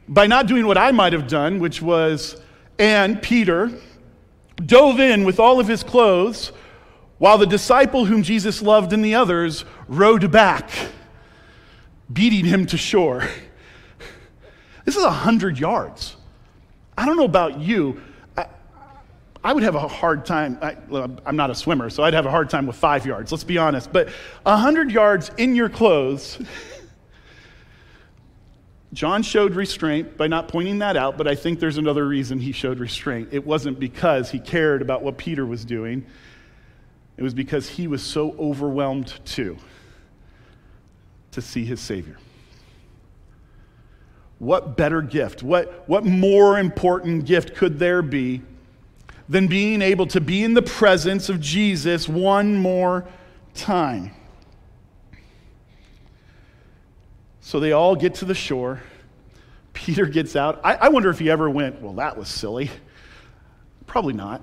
by 0.07 0.27
not 0.27 0.47
doing 0.47 0.67
what 0.67 0.77
I 0.77 0.91
might 0.91 1.13
have 1.13 1.27
done, 1.27 1.59
which 1.59 1.81
was, 1.81 2.39
and 2.77 3.21
Peter 3.21 3.71
dove 4.65 4.99
in 4.99 5.23
with 5.23 5.39
all 5.39 5.59
of 5.59 5.67
his 5.67 5.83
clothes 5.83 6.51
while 7.17 7.37
the 7.37 7.47
disciple 7.47 8.05
whom 8.05 8.21
Jesus 8.21 8.61
loved 8.61 8.93
and 8.93 9.03
the 9.03 9.15
others 9.15 9.65
rowed 9.87 10.31
back, 10.31 10.69
beating 12.11 12.45
him 12.45 12.65
to 12.67 12.77
shore. 12.77 13.27
This 14.85 14.97
is 14.97 15.03
a 15.03 15.11
hundred 15.11 15.57
yards. 15.57 16.17
I 16.97 17.05
don't 17.05 17.17
know 17.17 17.23
about 17.23 17.59
you. 17.59 18.01
I, 18.37 18.47
I, 19.43 19.53
would 19.53 19.63
have 19.63 19.75
a 19.75 19.87
hard 19.87 20.25
time. 20.25 20.59
I, 20.61 20.75
am 21.25 21.35
not 21.35 21.49
a 21.49 21.55
swimmer, 21.55 21.89
so 21.89 22.03
I'd 22.03 22.13
have 22.13 22.25
a 22.25 22.31
hard 22.31 22.49
time 22.49 22.67
with 22.67 22.75
five 22.75 23.05
yards, 23.05 23.31
let's 23.31 23.45
be 23.45 23.57
honest. 23.57 23.91
But 23.91 24.09
a 24.45 24.57
hundred 24.57 24.91
yards 24.91 25.31
in 25.37 25.55
your 25.55 25.69
clothes. 25.69 26.37
John 28.93 29.23
showed 29.23 29.55
restraint 29.55 30.17
by 30.17 30.27
not 30.27 30.47
pointing 30.47 30.79
that 30.79 30.95
out, 30.95 31.17
but 31.17 31.27
I 31.27 31.33
think 31.33 31.59
there's 31.59 31.79
another 31.79 32.07
reason 32.07 32.39
he 32.39 32.51
showed 32.51 32.79
restraint. 32.79 33.29
It 33.31 33.43
wasn't 33.43 33.79
because 33.79 34.29
he 34.29 34.39
cared 34.39 34.83
about 34.83 35.01
what 35.01 35.17
Peter 35.17 35.45
was 35.45 35.65
doing, 35.65 36.05
it 37.17 37.23
was 37.23 37.33
because 37.33 37.67
he 37.67 37.87
was 37.87 38.03
so 38.03 38.35
overwhelmed 38.39 39.19
too 39.25 39.57
to 41.31 41.41
see 41.41 41.65
his 41.65 41.79
Savior. 41.79 42.17
What 44.37 44.77
better 44.77 45.01
gift, 45.01 45.41
what, 45.41 45.87
what 45.87 46.05
more 46.05 46.59
important 46.59 47.25
gift 47.25 47.55
could 47.55 47.79
there 47.79 48.01
be 48.01 48.41
than 49.29 49.47
being 49.47 49.81
able 49.81 50.05
to 50.07 50.21
be 50.21 50.43
in 50.43 50.53
the 50.53 50.61
presence 50.61 51.29
of 51.29 51.39
Jesus 51.39 52.07
one 52.07 52.55
more 52.55 53.07
time? 53.55 54.11
So 57.45 57.59
they 57.59 57.73
all 57.73 57.93
get 57.97 58.15
to 58.15 58.25
the 58.25 58.33
shore. 58.33 58.81
Peter 59.73 60.05
gets 60.05 60.37
out. 60.37 60.61
I, 60.63 60.75
I 60.75 60.87
wonder 60.87 61.09
if 61.09 61.19
he 61.19 61.29
ever 61.29 61.49
went, 61.49 61.81
Well, 61.81 61.93
that 61.95 62.17
was 62.17 62.29
silly. 62.29 62.71
Probably 63.85 64.13
not. 64.13 64.41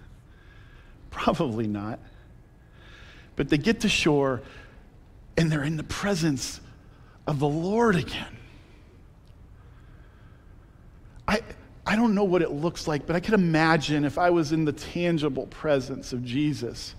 Probably 1.10 1.68
not. 1.68 2.00
But 3.36 3.48
they 3.50 3.56
get 3.56 3.80
to 3.80 3.88
shore 3.88 4.42
and 5.36 5.50
they're 5.50 5.62
in 5.62 5.76
the 5.76 5.84
presence 5.84 6.60
of 7.24 7.38
the 7.38 7.48
Lord 7.48 7.94
again. 7.94 8.36
I, 11.28 11.40
I 11.86 11.94
don't 11.94 12.16
know 12.16 12.24
what 12.24 12.42
it 12.42 12.50
looks 12.50 12.88
like, 12.88 13.06
but 13.06 13.14
I 13.14 13.20
could 13.20 13.34
imagine 13.34 14.04
if 14.04 14.18
I 14.18 14.30
was 14.30 14.50
in 14.50 14.64
the 14.64 14.72
tangible 14.72 15.46
presence 15.46 16.12
of 16.12 16.24
Jesus, 16.24 16.96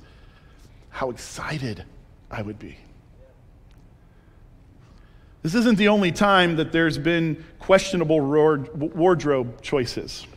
how 0.90 1.10
excited 1.10 1.84
I 2.32 2.42
would 2.42 2.58
be. 2.58 2.78
This 5.48 5.56
isn't 5.56 5.78
the 5.78 5.88
only 5.88 6.12
time 6.12 6.58
that 6.58 6.74
there's 6.74 6.98
been 6.98 7.42
questionable 7.60 8.20
wardrobe 8.20 9.62
choices. 9.62 10.28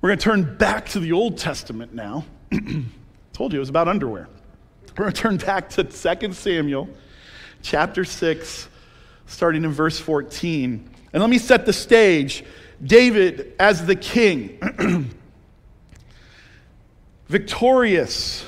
We're 0.00 0.08
going 0.08 0.18
to 0.18 0.24
turn 0.24 0.56
back 0.56 0.88
to 0.92 0.98
the 0.98 1.12
Old 1.12 1.36
Testament 1.36 1.92
now. 1.92 2.24
Told 3.34 3.52
you 3.52 3.58
it 3.58 3.60
was 3.60 3.68
about 3.68 3.88
underwear. 3.88 4.30
We're 4.96 5.04
going 5.04 5.12
to 5.12 5.20
turn 5.20 5.36
back 5.36 5.68
to 5.70 5.84
2 5.84 6.32
Samuel 6.32 6.88
chapter 7.60 8.06
6, 8.06 8.66
starting 9.26 9.62
in 9.62 9.72
verse 9.72 10.00
14. 10.00 10.88
And 11.12 11.22
let 11.22 11.28
me 11.28 11.36
set 11.36 11.66
the 11.66 11.74
stage. 11.74 12.46
David, 12.82 13.52
as 13.60 13.84
the 13.84 13.94
king, 13.94 14.58
victorious 17.28 18.42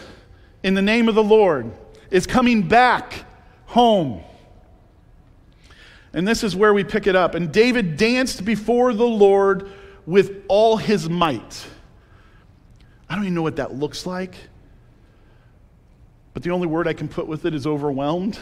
in 0.63 0.73
the 0.73 0.81
name 0.81 1.07
of 1.11 1.15
the 1.15 1.23
Lord, 1.23 1.71
is 2.11 2.27
coming 2.27 2.67
back 2.67 3.27
home. 3.67 4.25
And 6.15 6.27
this 6.27 6.45
is 6.45 6.55
where 6.55 6.73
we 6.73 6.85
pick 6.85 7.09
it 7.09 7.17
up. 7.17 7.35
And 7.35 7.53
David 7.53 7.97
danced 7.97 8.45
before 8.45 8.95
the 8.95 9.07
Lord 9.07 9.69
with 10.07 10.45
all 10.49 10.77
his 10.77 11.11
might. 11.11 11.67
I 13.11 13.17
don't 13.17 13.25
even 13.25 13.35
know 13.35 13.43
what 13.43 13.57
that 13.57 13.75
looks 13.75 14.07
like. 14.07 14.37
But 16.33 16.45
the 16.45 16.51
only 16.51 16.69
word 16.69 16.87
I 16.87 16.93
can 16.93 17.09
put 17.09 17.27
with 17.27 17.45
it 17.45 17.55
is 17.55 17.67
overwhelmed. 17.67 18.39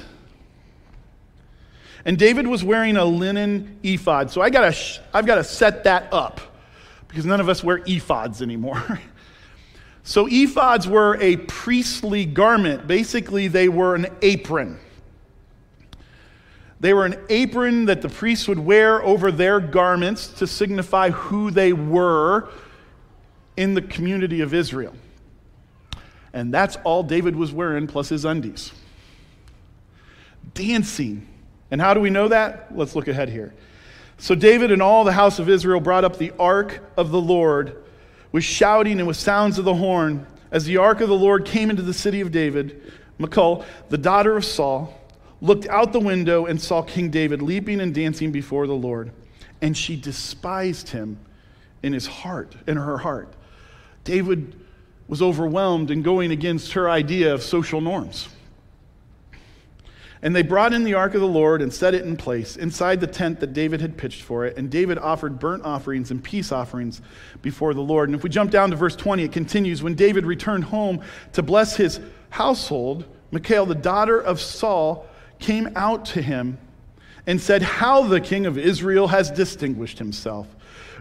And 2.05 2.19
David 2.19 2.47
was 2.47 2.63
wearing 2.63 2.97
a 2.97 3.05
linen 3.05 3.79
ephod. 3.83 4.31
So 4.31 4.43
I 4.43 4.51
gotta, 4.51 4.77
I've 5.15 5.27
got 5.27 5.37
to 5.37 5.45
set 5.45 5.85
that 5.85 6.13
up 6.13 6.41
because 7.09 7.25
none 7.25 7.41
of 7.41 7.49
us 7.49 7.65
wear 7.65 7.79
ephods 7.81 8.43
anymore. 8.43 9.01
so 10.03 10.27
ephods 10.27 10.87
were 10.87 11.17
a 11.21 11.37
priestly 11.37 12.27
garment. 12.27 12.87
Basically, 12.87 13.49
they 13.49 13.69
were 13.69 13.95
an 13.95 14.09
apron. 14.21 14.79
They 16.83 16.93
were 16.93 17.07
an 17.07 17.15
apron 17.29 17.85
that 17.85 18.03
the 18.03 18.09
priests 18.09 18.49
would 18.49 18.59
wear 18.59 19.01
over 19.05 19.31
their 19.31 19.61
garments 19.61 20.27
to 20.41 20.49
signify 20.49 21.11
who 21.11 21.53
they 21.53 21.73
were 21.73 22.49
in 23.57 23.75
the 23.75 23.83
community 23.83 24.41
of 24.41 24.53
Israel. 24.53 24.93
And 26.33 26.53
that's 26.53 26.75
all 26.83 27.05
David 27.05 27.37
was 27.37 27.53
wearing, 27.53 27.87
plus 27.87 28.09
his 28.09 28.25
undies. 28.25 28.73
Dancing. 30.55 31.29
And 31.71 31.81
how 31.81 31.95
do 31.95 32.01
we 32.01 32.11
know 32.11 32.27
that? 32.27 32.77
Let's 32.77 32.97
look 32.97 33.07
ahead 33.07 33.29
here. 33.29 33.55
So 34.19 34.35
David 34.35 34.73
and 34.73 34.83
all 34.83 35.05
the 35.05 35.13
house 35.13 35.39
of 35.39 35.49
Israel 35.49 35.79
brought 35.79 36.05
up 36.05 36.19
the 36.19 36.33
ark 36.37 36.81
of 36.97 37.13
the 37.13 37.21
Lord 37.21 37.81
with 38.33 38.43
shouting 38.43 38.99
and 38.99 39.07
with 39.07 39.17
sounds 39.17 39.57
of 39.57 39.65
the 39.65 39.75
horn. 39.75 40.27
As 40.51 40.65
the 40.65 40.79
ark 40.79 41.01
of 41.01 41.09
the 41.09 41.15
Lord 41.15 41.45
came 41.45 41.71
into 41.71 41.83
the 41.83 41.95
city 41.95 42.21
of 42.21 42.33
David, 42.33 42.93
Michal, 43.19 43.65
the 43.89 43.99
daughter 43.99 44.37
of 44.37 44.45
Saul, 44.45 44.99
looked 45.43 45.67
out 45.67 45.93
the 45.93 46.01
window 46.01 46.47
and 46.47 46.59
saw 46.59 46.81
King 46.81 47.11
David 47.11 47.43
leaping 47.43 47.81
and 47.81 47.93
dancing 47.93 48.31
before 48.31 48.67
the 48.67 48.75
Lord. 48.75 49.11
And 49.61 49.77
she 49.77 49.97
despised 49.97 50.91
him 50.91 51.19
in 51.83 51.93
his 51.93 52.07
heart, 52.07 52.55
in 52.67 52.77
her 52.77 52.97
heart. 52.99 53.35
David 54.05 54.55
was 55.09 55.21
overwhelmed 55.21 55.91
and 55.91 56.03
going 56.03 56.31
against 56.31 56.73
her 56.73 56.89
idea 56.89 57.35
of 57.35 57.43
social 57.43 57.81
norms. 57.81 58.29
And 60.25 60.35
they 60.37 60.43
brought 60.43 60.73
in 60.73 60.85
the 60.85 60.95
ark 60.95 61.15
of 61.15 61.21
the 61.21 61.27
Lord 61.27 61.61
and 61.61 61.75
set 61.75 61.95
it 61.95 62.05
in 62.05 62.17
place 62.17 62.57
inside 62.57 63.01
the 63.01 63.09
tent 63.09 63.41
that 63.41 63.53
David 63.53 63.81
had 63.81 63.99
pitched 63.99 64.23
for 64.23 64.47
it. 64.47 64.57
And 64.57 64.71
David 64.71 64.97
offered 64.97 65.41
burnt 65.41 65.65
offerings 65.65 66.13
and 66.13 66.23
peace 66.23 66.53
offerings 66.53 67.03
before 67.43 67.75
the 67.75 67.81
Lord. 67.81 68.09
And 68.09 68.15
if 68.15 68.23
we 68.23 68.31
jump 68.31 68.53
down 68.53 68.71
to 68.71 68.77
verse 68.77 68.95
20, 68.95 69.25
it 69.25 69.33
continues 69.33 69.83
When 69.83 69.97
David 69.97 70.25
returned 70.25 70.63
home 70.63 71.03
to 71.33 71.43
bless 71.43 71.75
his 71.75 71.99
household, 72.31 73.05
Michal, 73.33 73.67
the 73.67 73.75
daughter 73.75 74.21
of 74.21 74.41
Saul, 74.41 75.09
came 75.43 75.69
out 75.77 76.07
to 76.07 76.23
him 76.23 76.59
and 77.27 77.41
said, 77.41 77.63
How 77.63 78.03
the 78.03 78.21
king 78.21 78.47
of 78.47 78.57
Israel 78.57 79.09
has 79.09 79.31
distinguished 79.31 79.99
himself 79.99 80.47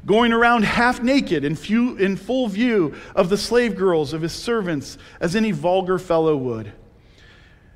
going 0.06 0.34
around 0.34 0.64
half 0.64 1.02
naked 1.02 1.44
in, 1.44 1.56
few, 1.56 1.96
in 1.98 2.18
full 2.18 2.48
view 2.48 2.96
of 3.16 3.30
the 3.30 3.38
slave 3.38 3.76
girls 3.76 4.14
of 4.14 4.22
his 4.22 4.34
servants, 4.34 4.98
as 5.20 5.36
any 5.36 5.52
vulgar 5.52 6.00
fellow 6.00 6.36
would. 6.36 6.72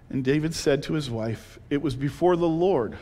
And 0.10 0.24
David 0.24 0.54
said 0.54 0.84
to 0.84 0.94
his 0.94 1.10
wife, 1.10 1.60
It 1.70 1.82
was 1.82 1.96
before 1.96 2.36
the 2.36 2.48
Lord. 2.48 2.98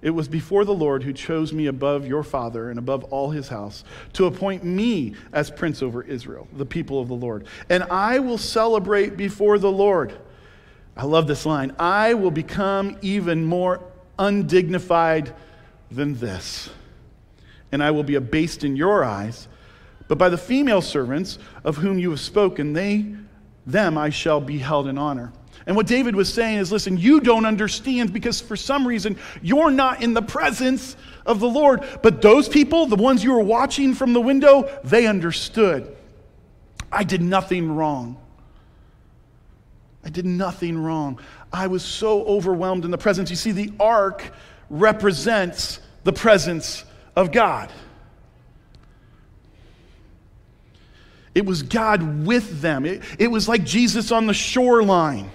It 0.00 0.10
was 0.10 0.26
before 0.26 0.64
the 0.64 0.74
Lord 0.74 1.04
who 1.04 1.12
chose 1.12 1.52
me 1.52 1.66
above 1.66 2.06
your 2.06 2.24
father 2.24 2.70
and 2.70 2.78
above 2.78 3.04
all 3.04 3.30
his 3.30 3.48
house 3.48 3.84
to 4.14 4.26
appoint 4.26 4.64
me 4.64 5.14
as 5.32 5.48
prince 5.48 5.80
over 5.80 6.02
Israel, 6.02 6.48
the 6.52 6.66
people 6.66 7.00
of 7.00 7.06
the 7.06 7.14
Lord. 7.14 7.46
And 7.68 7.84
I 7.84 8.18
will 8.18 8.38
celebrate 8.38 9.16
before 9.16 9.58
the 9.58 9.70
Lord. 9.70 10.18
I 10.96 11.04
love 11.04 11.26
this 11.26 11.46
line. 11.46 11.74
I 11.78 12.14
will 12.14 12.30
become 12.30 12.96
even 13.02 13.44
more 13.44 13.80
undignified 14.18 15.34
than 15.90 16.14
this 16.14 16.70
and 17.72 17.82
I 17.82 17.90
will 17.90 18.04
be 18.04 18.14
abased 18.14 18.62
in 18.62 18.76
your 18.76 19.02
eyes. 19.02 19.48
But 20.06 20.18
by 20.18 20.28
the 20.28 20.38
female 20.38 20.82
servants 20.82 21.38
of 21.64 21.78
whom 21.78 21.98
you 21.98 22.10
have 22.10 22.20
spoken, 22.20 22.74
they, 22.74 23.06
them 23.66 23.96
I 23.96 24.10
shall 24.10 24.40
be 24.40 24.58
held 24.58 24.86
in 24.86 24.98
honor. 24.98 25.32
And 25.66 25.74
what 25.74 25.86
David 25.86 26.14
was 26.14 26.32
saying 26.32 26.58
is 26.58 26.70
listen, 26.70 26.98
you 26.98 27.20
don't 27.20 27.46
understand 27.46 28.12
because 28.12 28.40
for 28.40 28.56
some 28.56 28.86
reason 28.86 29.16
you're 29.40 29.70
not 29.70 30.02
in 30.02 30.12
the 30.12 30.22
presence 30.22 30.96
of 31.24 31.40
the 31.40 31.48
Lord. 31.48 31.84
But 32.02 32.20
those 32.20 32.48
people, 32.48 32.86
the 32.86 32.96
ones 32.96 33.24
you 33.24 33.32
were 33.32 33.40
watching 33.40 33.94
from 33.94 34.12
the 34.12 34.20
window, 34.20 34.68
they 34.84 35.06
understood. 35.06 35.96
I 36.90 37.04
did 37.04 37.22
nothing 37.22 37.74
wrong. 37.74 38.21
I 40.04 40.10
did 40.10 40.26
nothing 40.26 40.78
wrong. 40.78 41.20
I 41.52 41.68
was 41.68 41.84
so 41.84 42.24
overwhelmed 42.24 42.84
in 42.84 42.90
the 42.90 42.98
presence. 42.98 43.30
You 43.30 43.36
see, 43.36 43.52
the 43.52 43.72
ark 43.78 44.32
represents 44.68 45.80
the 46.04 46.12
presence 46.12 46.84
of 47.14 47.30
God. 47.30 47.70
It 51.34 51.46
was 51.46 51.62
God 51.62 52.26
with 52.26 52.60
them. 52.60 52.84
It, 52.84 53.02
it 53.18 53.28
was 53.28 53.48
like 53.48 53.64
Jesus 53.64 54.12
on 54.12 54.26
the 54.26 54.34
shoreline. 54.34 55.30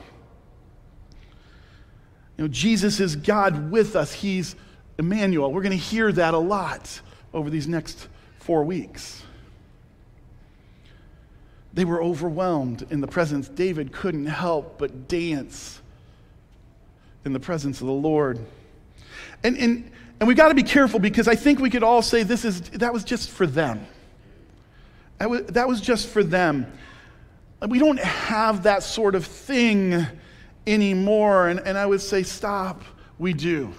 You 2.38 2.44
know, 2.44 2.48
Jesus 2.48 3.00
is 3.00 3.16
God 3.16 3.72
with 3.72 3.96
us. 3.96 4.14
He's 4.14 4.56
Emmanuel. 5.00 5.52
We're 5.52 5.64
going 5.64 5.72
to 5.72 5.84
hear 5.84 6.12
that 6.12 6.34
a 6.34 6.40
lot 6.40 7.02
over 7.34 7.50
these 7.50 7.68
next 7.68 8.08
four 8.40 8.64
weeks. 8.64 9.24
They 11.78 11.86
were 11.86 12.02
overwhelmed 12.02 12.88
in 12.90 13.02
the 13.02 13.08
presence. 13.08 13.48
David 13.48 13.92
couldn't 13.92 14.26
help 14.26 14.80
but 14.80 15.08
dance 15.08 15.80
in 17.24 17.34
the 17.34 17.40
presence 17.40 17.82
of 17.82 17.88
the 17.88 17.94
Lord. 17.94 18.40
And, 19.44 19.56
and 19.58 19.92
and 20.20 20.28
we've 20.28 20.38
got 20.38 20.50
to 20.50 20.56
be 20.56 20.64
careful 20.64 21.00
because 21.00 21.28
I 21.28 21.36
think 21.36 21.60
we 21.60 21.70
could 21.70 21.84
all 21.84 22.02
say 22.02 22.24
this 22.24 22.44
is, 22.44 22.62
that 22.72 22.92
was 22.92 23.04
just 23.04 23.30
for 23.30 23.46
them. 23.46 23.86
That 25.20 25.30
was, 25.30 25.46
that 25.46 25.68
was 25.68 25.80
just 25.80 26.08
for 26.08 26.24
them. 26.24 26.66
We 27.68 27.78
don't 27.80 28.00
have 28.00 28.64
that 28.64 28.82
sort 28.82 29.14
of 29.14 29.26
thing 29.26 30.06
anymore. 30.66 31.48
And, 31.50 31.60
and 31.60 31.78
I 31.78 31.86
would 31.86 32.02
say, 32.02 32.24
stop. 32.24 32.82
We 33.20 33.34
do. 33.34 33.72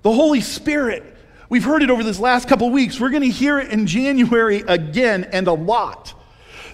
The 0.00 0.12
Holy 0.12 0.40
Spirit, 0.40 1.13
we've 1.54 1.62
heard 1.62 1.84
it 1.84 1.90
over 1.90 2.02
this 2.02 2.18
last 2.18 2.48
couple 2.48 2.68
weeks. 2.68 2.98
We're 2.98 3.10
going 3.10 3.22
to 3.22 3.28
hear 3.28 3.60
it 3.60 3.70
in 3.70 3.86
January 3.86 4.64
again 4.66 5.22
and 5.22 5.46
a 5.46 5.52
lot. 5.52 6.12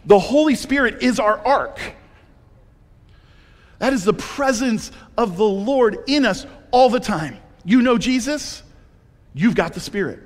The 0.06 0.18
Holy 0.18 0.54
Spirit 0.54 1.02
is 1.02 1.20
our 1.20 1.38
ark. 1.46 1.78
That 3.78 3.92
is 3.92 4.04
the 4.04 4.14
presence 4.14 4.90
of 5.18 5.36
the 5.36 5.44
Lord 5.44 5.98
in 6.06 6.24
us 6.24 6.46
all 6.70 6.88
the 6.88 6.98
time. 6.98 7.36
You 7.62 7.82
know 7.82 7.98
Jesus, 7.98 8.62
you've 9.34 9.54
got 9.54 9.74
the 9.74 9.80
Spirit. 9.80 10.20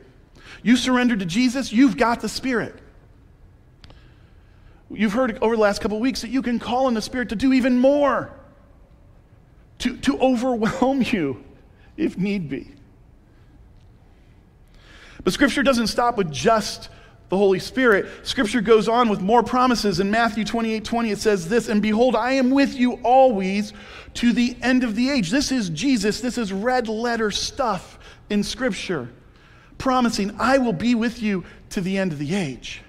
You 0.62 0.76
surrender 0.76 1.16
to 1.16 1.26
Jesus, 1.26 1.72
you've 1.72 1.96
got 1.96 2.20
the 2.20 2.28
Spirit. 2.28 2.76
You've 4.88 5.14
heard 5.14 5.36
over 5.42 5.56
the 5.56 5.62
last 5.62 5.80
couple 5.80 5.98
weeks 5.98 6.20
that 6.20 6.30
you 6.30 6.42
can 6.42 6.60
call 6.60 6.86
on 6.86 6.94
the 6.94 7.02
Spirit 7.02 7.30
to 7.30 7.34
do 7.34 7.52
even 7.52 7.80
more, 7.80 8.32
to, 9.80 9.96
to 9.96 10.16
overwhelm 10.20 11.02
you 11.10 11.42
if 11.96 12.16
need 12.16 12.48
be. 12.48 12.73
But 15.24 15.32
Scripture 15.32 15.62
doesn't 15.62 15.86
stop 15.88 16.16
with 16.16 16.30
just 16.30 16.90
the 17.30 17.36
Holy 17.36 17.58
Spirit. 17.58 18.06
Scripture 18.22 18.60
goes 18.60 18.88
on 18.88 19.08
with 19.08 19.20
more 19.20 19.42
promises. 19.42 19.98
In 19.98 20.10
Matthew 20.10 20.44
28 20.44 20.84
20, 20.84 21.10
it 21.10 21.18
says 21.18 21.48
this 21.48 21.68
And 21.68 21.82
behold, 21.82 22.14
I 22.14 22.32
am 22.32 22.50
with 22.50 22.74
you 22.74 23.00
always 23.02 23.72
to 24.14 24.32
the 24.32 24.56
end 24.62 24.84
of 24.84 24.94
the 24.94 25.10
age. 25.10 25.30
This 25.30 25.50
is 25.50 25.70
Jesus. 25.70 26.20
This 26.20 26.38
is 26.38 26.52
red 26.52 26.86
letter 26.86 27.30
stuff 27.30 27.98
in 28.30 28.42
Scripture, 28.42 29.08
promising, 29.78 30.36
I 30.38 30.58
will 30.58 30.72
be 30.72 30.94
with 30.94 31.20
you 31.20 31.44
to 31.70 31.80
the 31.80 31.98
end 31.98 32.12
of 32.12 32.18
the 32.18 32.34
age. 32.34 32.83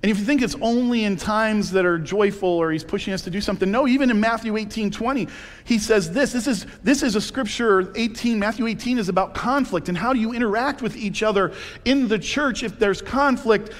And 0.00 0.12
if 0.12 0.18
you 0.18 0.24
think 0.24 0.42
it's 0.42 0.54
only 0.60 1.04
in 1.04 1.16
times 1.16 1.72
that 1.72 1.84
are 1.84 1.98
joyful 1.98 2.48
or 2.48 2.70
he's 2.70 2.84
pushing 2.84 3.12
us 3.12 3.22
to 3.22 3.30
do 3.30 3.40
something, 3.40 3.68
no, 3.68 3.88
even 3.88 4.10
in 4.10 4.20
Matthew 4.20 4.56
18 4.56 4.92
20, 4.92 5.26
he 5.64 5.78
says 5.78 6.12
this. 6.12 6.32
This 6.32 6.46
is, 6.46 6.66
this 6.84 7.02
is 7.02 7.16
a 7.16 7.20
scripture, 7.20 7.92
18, 7.96 8.38
Matthew 8.38 8.68
18 8.68 8.98
is 8.98 9.08
about 9.08 9.34
conflict 9.34 9.88
and 9.88 9.98
how 9.98 10.12
do 10.12 10.20
you 10.20 10.32
interact 10.32 10.82
with 10.82 10.96
each 10.96 11.24
other 11.24 11.52
in 11.84 12.06
the 12.06 12.18
church 12.18 12.62
if 12.62 12.78
there's 12.78 13.02
conflict. 13.02 13.72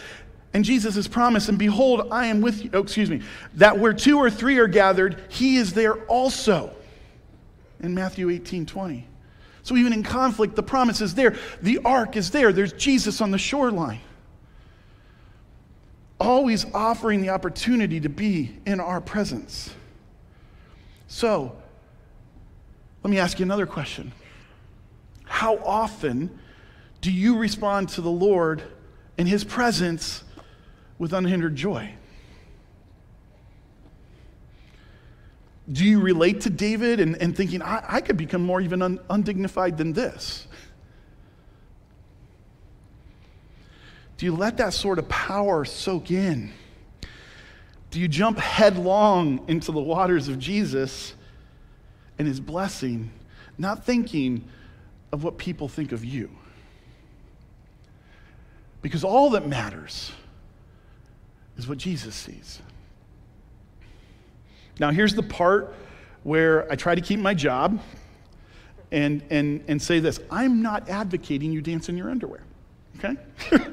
And 0.54 0.64
Jesus 0.64 0.96
has 0.96 1.06
promised, 1.06 1.50
and 1.50 1.58
behold, 1.58 2.08
I 2.10 2.26
am 2.26 2.40
with 2.40 2.64
you, 2.64 2.70
oh, 2.72 2.80
excuse 2.80 3.10
me, 3.10 3.20
that 3.54 3.78
where 3.78 3.92
two 3.92 4.18
or 4.18 4.28
three 4.28 4.58
are 4.58 4.66
gathered, 4.66 5.22
he 5.28 5.56
is 5.56 5.72
there 5.72 6.02
also. 6.06 6.74
In 7.80 7.94
Matthew 7.94 8.28
18 8.28 8.66
20. 8.66 9.06
So 9.62 9.76
even 9.76 9.92
in 9.92 10.02
conflict, 10.02 10.56
the 10.56 10.64
promise 10.64 11.00
is 11.00 11.14
there. 11.14 11.36
The 11.62 11.78
ark 11.84 12.16
is 12.16 12.32
there. 12.32 12.52
There's 12.52 12.72
Jesus 12.72 13.20
on 13.20 13.30
the 13.30 13.38
shoreline 13.38 14.00
always 16.20 16.66
offering 16.74 17.20
the 17.22 17.30
opportunity 17.30 18.00
to 18.00 18.08
be 18.08 18.56
in 18.66 18.80
our 18.80 19.00
presence. 19.00 19.74
So, 21.06 21.56
let 23.02 23.10
me 23.10 23.18
ask 23.18 23.38
you 23.38 23.44
another 23.44 23.66
question. 23.66 24.12
How 25.24 25.58
often 25.58 26.38
do 27.00 27.12
you 27.12 27.38
respond 27.38 27.90
to 27.90 28.00
the 28.00 28.10
Lord 28.10 28.62
and 29.16 29.28
His 29.28 29.44
presence 29.44 30.24
with 30.98 31.12
unhindered 31.12 31.54
joy? 31.54 31.94
Do 35.70 35.84
you 35.84 36.00
relate 36.00 36.40
to 36.42 36.50
David 36.50 36.98
and, 36.98 37.20
and 37.22 37.36
thinking, 37.36 37.62
I, 37.62 37.84
I 37.86 38.00
could 38.00 38.16
become 38.16 38.42
more 38.42 38.60
even 38.60 38.82
un, 38.82 38.98
undignified 39.10 39.76
than 39.76 39.92
this? 39.92 40.47
Do 44.18 44.26
you 44.26 44.34
let 44.34 44.56
that 44.58 44.74
sort 44.74 44.98
of 44.98 45.08
power 45.08 45.64
soak 45.64 46.10
in? 46.10 46.52
Do 47.90 48.00
you 48.00 48.08
jump 48.08 48.38
headlong 48.38 49.44
into 49.48 49.72
the 49.72 49.80
waters 49.80 50.28
of 50.28 50.38
Jesus 50.38 51.14
and 52.18 52.26
his 52.26 52.40
blessing, 52.40 53.10
not 53.56 53.86
thinking 53.86 54.44
of 55.12 55.22
what 55.22 55.38
people 55.38 55.68
think 55.68 55.92
of 55.92 56.04
you? 56.04 56.30
Because 58.82 59.04
all 59.04 59.30
that 59.30 59.46
matters 59.46 60.12
is 61.56 61.68
what 61.68 61.78
Jesus 61.78 62.14
sees. 62.14 62.60
Now, 64.80 64.90
here's 64.90 65.14
the 65.14 65.22
part 65.22 65.74
where 66.24 66.70
I 66.70 66.74
try 66.74 66.94
to 66.94 67.00
keep 67.00 67.20
my 67.20 67.34
job 67.34 67.80
and, 68.90 69.22
and, 69.30 69.64
and 69.68 69.80
say 69.80 70.00
this 70.00 70.18
I'm 70.28 70.60
not 70.60 70.88
advocating 70.88 71.52
you 71.52 71.60
dance 71.60 71.88
in 71.88 71.96
your 71.96 72.10
underwear. 72.10 72.42
Okay? 72.98 73.16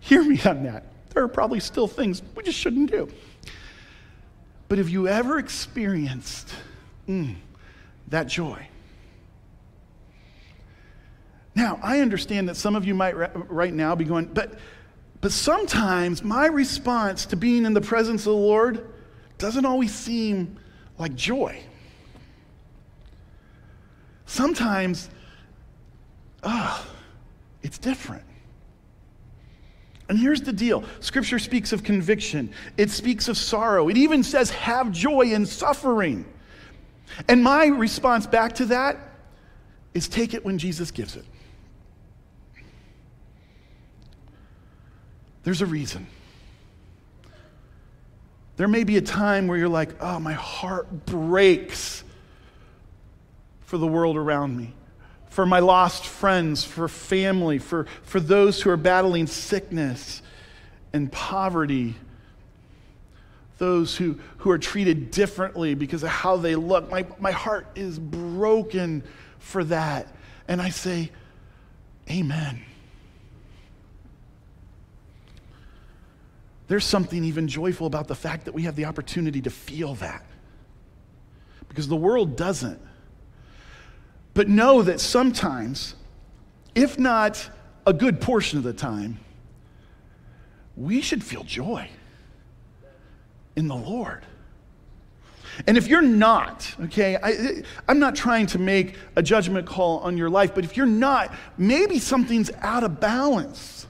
Hear 0.00 0.22
me 0.22 0.40
on 0.44 0.64
that. 0.64 0.84
There 1.10 1.22
are 1.22 1.28
probably 1.28 1.60
still 1.60 1.86
things 1.86 2.22
we 2.34 2.42
just 2.42 2.58
shouldn't 2.58 2.90
do. 2.90 3.08
But 4.68 4.78
have 4.78 4.88
you 4.88 5.08
ever 5.08 5.38
experienced 5.38 6.52
mm, 7.08 7.34
that 8.08 8.26
joy? 8.26 8.66
Now, 11.54 11.80
I 11.82 12.00
understand 12.00 12.48
that 12.48 12.56
some 12.56 12.76
of 12.76 12.84
you 12.84 12.94
might 12.94 13.14
right 13.50 13.72
now 13.72 13.94
be 13.94 14.04
going, 14.04 14.26
but, 14.26 14.58
but 15.20 15.32
sometimes 15.32 16.22
my 16.22 16.46
response 16.46 17.26
to 17.26 17.36
being 17.36 17.64
in 17.64 17.74
the 17.74 17.80
presence 17.80 18.22
of 18.22 18.32
the 18.32 18.38
Lord 18.38 18.86
doesn't 19.38 19.64
always 19.64 19.92
seem 19.92 20.56
like 20.98 21.14
joy. 21.14 21.60
Sometimes, 24.26 25.08
ah, 26.44 26.86
it's 27.68 27.76
different. 27.76 28.24
And 30.08 30.18
here's 30.18 30.40
the 30.40 30.54
deal 30.54 30.84
Scripture 31.00 31.38
speaks 31.38 31.70
of 31.74 31.84
conviction, 31.84 32.50
it 32.78 32.88
speaks 32.88 33.28
of 33.28 33.36
sorrow, 33.36 33.90
it 33.90 33.98
even 33.98 34.22
says, 34.22 34.48
have 34.50 34.90
joy 34.90 35.32
in 35.32 35.44
suffering. 35.44 36.24
And 37.28 37.44
my 37.44 37.66
response 37.66 38.26
back 38.26 38.54
to 38.54 38.64
that 38.66 38.96
is 39.92 40.08
take 40.08 40.32
it 40.32 40.46
when 40.46 40.56
Jesus 40.56 40.90
gives 40.90 41.14
it. 41.14 41.26
There's 45.42 45.60
a 45.60 45.66
reason. 45.66 46.06
There 48.56 48.68
may 48.68 48.84
be 48.84 48.96
a 48.96 49.02
time 49.02 49.46
where 49.46 49.58
you're 49.58 49.68
like, 49.68 49.90
oh, 50.00 50.18
my 50.18 50.32
heart 50.32 51.04
breaks 51.04 52.02
for 53.60 53.76
the 53.76 53.86
world 53.86 54.16
around 54.16 54.56
me 54.56 54.74
for 55.30 55.46
my 55.46 55.60
lost 55.60 56.04
friends, 56.06 56.64
for 56.64 56.88
family, 56.88 57.58
for, 57.58 57.86
for 58.02 58.20
those 58.20 58.60
who 58.62 58.70
are 58.70 58.76
battling 58.76 59.26
sickness 59.26 60.22
and 60.92 61.10
poverty, 61.12 61.94
those 63.58 63.96
who, 63.96 64.18
who 64.38 64.50
are 64.50 64.58
treated 64.58 65.10
differently 65.10 65.74
because 65.74 66.02
of 66.02 66.08
how 66.08 66.36
they 66.36 66.54
look. 66.54 66.90
My, 66.90 67.06
my 67.18 67.32
heart 67.32 67.66
is 67.74 67.98
broken 67.98 69.02
for 69.38 69.64
that. 69.64 70.08
And 70.46 70.62
I 70.62 70.70
say, 70.70 71.10
Amen. 72.10 72.62
There's 76.68 76.84
something 76.84 77.24
even 77.24 77.48
joyful 77.48 77.86
about 77.86 78.08
the 78.08 78.14
fact 78.14 78.44
that 78.44 78.52
we 78.52 78.62
have 78.62 78.76
the 78.76 78.84
opportunity 78.84 79.40
to 79.42 79.50
feel 79.50 79.94
that. 79.96 80.24
Because 81.68 81.88
the 81.88 81.96
world 81.96 82.36
doesn't. 82.36 82.80
But 84.38 84.48
know 84.48 84.82
that 84.82 85.00
sometimes, 85.00 85.96
if 86.76 86.96
not 86.96 87.50
a 87.84 87.92
good 87.92 88.20
portion 88.20 88.56
of 88.56 88.62
the 88.62 88.72
time, 88.72 89.18
we 90.76 91.00
should 91.00 91.24
feel 91.24 91.42
joy 91.42 91.90
in 93.56 93.66
the 93.66 93.74
Lord. 93.74 94.24
And 95.66 95.76
if 95.76 95.88
you're 95.88 96.02
not, 96.02 96.72
okay, 96.82 97.16
I, 97.20 97.64
am 97.90 97.98
not 97.98 98.14
trying 98.14 98.46
to 98.46 98.60
make 98.60 98.94
a 99.16 99.24
judgment 99.24 99.66
call 99.66 99.98
on 99.98 100.16
your 100.16 100.30
life, 100.30 100.54
but 100.54 100.62
if 100.62 100.76
you're 100.76 100.86
not, 100.86 101.34
maybe 101.56 101.98
something's 101.98 102.52
out 102.60 102.84
of 102.84 103.00
balance. 103.00 103.88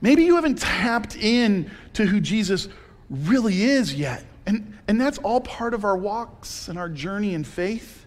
Maybe 0.00 0.24
you 0.24 0.36
haven't 0.36 0.60
tapped 0.60 1.14
in 1.14 1.70
to 1.92 2.06
who 2.06 2.20
Jesus 2.20 2.70
really 3.10 3.64
is 3.64 3.92
yet. 3.92 4.24
And, 4.46 4.78
and 4.88 4.98
that's 4.98 5.18
all 5.18 5.42
part 5.42 5.74
of 5.74 5.84
our 5.84 5.98
walks 5.98 6.68
and 6.68 6.78
our 6.78 6.88
journey 6.88 7.34
in 7.34 7.44
faith 7.44 8.04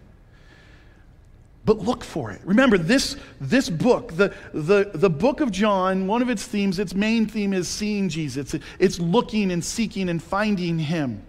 but 1.70 1.78
look 1.78 2.02
for 2.02 2.32
it. 2.32 2.40
Remember, 2.44 2.76
this, 2.76 3.14
this 3.40 3.70
book, 3.70 4.16
the, 4.16 4.34
the, 4.52 4.90
the 4.92 5.08
book 5.08 5.40
of 5.40 5.52
John, 5.52 6.08
one 6.08 6.20
of 6.20 6.28
its 6.28 6.44
themes, 6.44 6.80
its 6.80 6.96
main 6.96 7.26
theme 7.26 7.52
is 7.52 7.68
seeing 7.68 8.08
Jesus. 8.08 8.52
It's, 8.52 8.64
it's 8.80 8.98
looking 8.98 9.52
and 9.52 9.64
seeking 9.64 10.08
and 10.08 10.20
finding 10.20 10.80
him. 10.80 11.22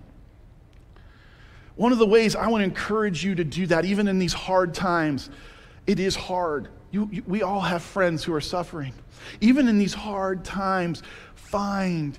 One 1.75 1.91
of 1.91 1.99
the 1.99 2.07
ways 2.07 2.35
I 2.35 2.47
want 2.47 2.61
to 2.61 2.65
encourage 2.65 3.23
you 3.23 3.35
to 3.35 3.43
do 3.43 3.67
that, 3.67 3.85
even 3.85 4.07
in 4.07 4.17
these 4.17 4.33
hard 4.33 4.73
times, 4.73 5.29
it 5.85 5.99
is 5.99 6.15
hard. 6.15 6.69
You, 6.89 7.07
you, 7.11 7.23
we 7.27 7.43
all 7.43 7.61
have 7.61 7.83
friends 7.83 8.23
who 8.23 8.33
are 8.33 8.41
suffering. 8.41 8.95
Even 9.41 9.67
in 9.67 9.77
these 9.77 9.93
hard 9.93 10.43
times, 10.43 11.03
find 11.35 12.17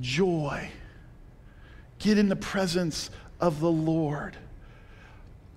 joy. 0.00 0.70
Get 1.98 2.16
in 2.16 2.30
the 2.30 2.36
presence 2.36 3.10
of 3.42 3.60
the 3.60 3.70
Lord. 3.70 4.38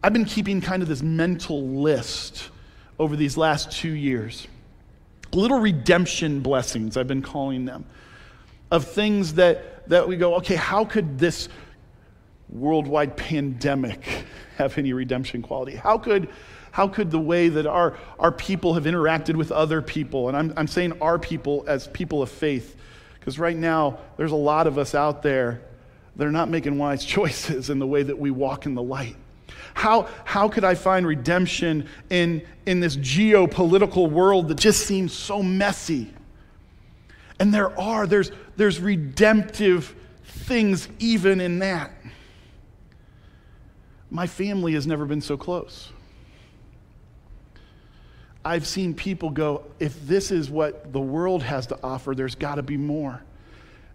I've 0.04 0.14
been 0.14 0.26
keeping 0.26 0.62
kind 0.62 0.82
of 0.82 0.90
this 0.90 1.02
mental 1.02 1.68
list 1.68 2.50
over 2.98 3.16
these 3.16 3.38
last 3.38 3.72
two 3.72 3.92
years 3.92 4.48
little 5.34 5.60
redemption 5.60 6.42
blessings, 6.42 6.98
I've 6.98 7.08
been 7.08 7.22
calling 7.22 7.66
them, 7.66 7.86
of 8.70 8.86
things 8.86 9.36
that, 9.36 9.88
that 9.90 10.08
we 10.08 10.18
go, 10.18 10.36
okay, 10.36 10.56
how 10.56 10.86
could 10.86 11.18
this 11.18 11.50
worldwide 12.50 13.16
pandemic 13.16 14.26
have 14.58 14.78
any 14.78 14.94
redemption 14.94 15.42
quality? 15.42 15.76
How 15.76 15.98
could, 15.98 16.30
how 16.72 16.88
could 16.88 17.12
the 17.12 17.20
way 17.20 17.50
that 17.50 17.66
our, 17.66 17.98
our 18.20 18.32
people 18.32 18.74
have 18.74 18.84
interacted 18.84 19.36
with 19.36 19.52
other 19.52 19.82
people, 19.82 20.28
and 20.28 20.38
I'm, 20.38 20.54
I'm 20.58 20.68
saying 20.68 21.02
our 21.02 21.20
people 21.20 21.64
as 21.68 21.88
people 21.88 22.22
of 22.22 22.30
faith, 22.30 22.76
because 23.20 23.40
right 23.40 23.58
now 23.58 24.00
there's 24.18 24.32
a 24.32 24.36
lot 24.36 24.68
of 24.68 24.78
us 24.78 24.96
out 24.96 25.22
there 25.22 25.62
that 26.16 26.28
are 26.28 26.32
not 26.32 26.50
making 26.50 26.78
wise 26.78 27.06
choices 27.06 27.70
in 27.70 27.80
the 27.80 27.88
way 27.88 28.04
that 28.04 28.18
we 28.18 28.32
walk 28.32 28.66
in 28.66 28.76
the 28.76 28.84
light. 28.84 29.16
How, 29.74 30.10
how 30.26 30.48
could 30.50 30.64
I 30.64 30.76
find 30.76 31.06
redemption 31.08 31.88
in, 32.10 32.46
in 32.66 32.80
this 32.80 32.98
geopolitical 32.98 34.10
world 34.10 34.48
that 34.50 34.60
just 34.60 34.86
seems 34.86 35.14
so 35.14 35.42
messy? 35.42 36.14
And 37.40 37.54
there 37.54 37.78
are, 37.80 38.06
there's, 38.06 38.32
there's 38.58 38.80
redemptive 38.80 39.96
things 40.24 40.88
even 41.00 41.42
in 41.42 41.60
that. 41.60 41.92
My 44.10 44.28
family 44.28 44.74
has 44.74 44.86
never 44.86 45.06
been 45.06 45.22
so 45.22 45.38
close. 45.38 45.92
I've 48.44 48.68
seen 48.68 48.94
people 48.94 49.30
go, 49.30 49.66
if 49.80 50.06
this 50.08 50.32
is 50.32 50.50
what 50.50 50.92
the 50.92 51.00
world 51.00 51.44
has 51.44 51.68
to 51.68 51.80
offer, 51.84 52.14
there's 52.16 52.36
got 52.36 52.56
to 52.56 52.64
be 52.64 52.76
more. 52.76 53.22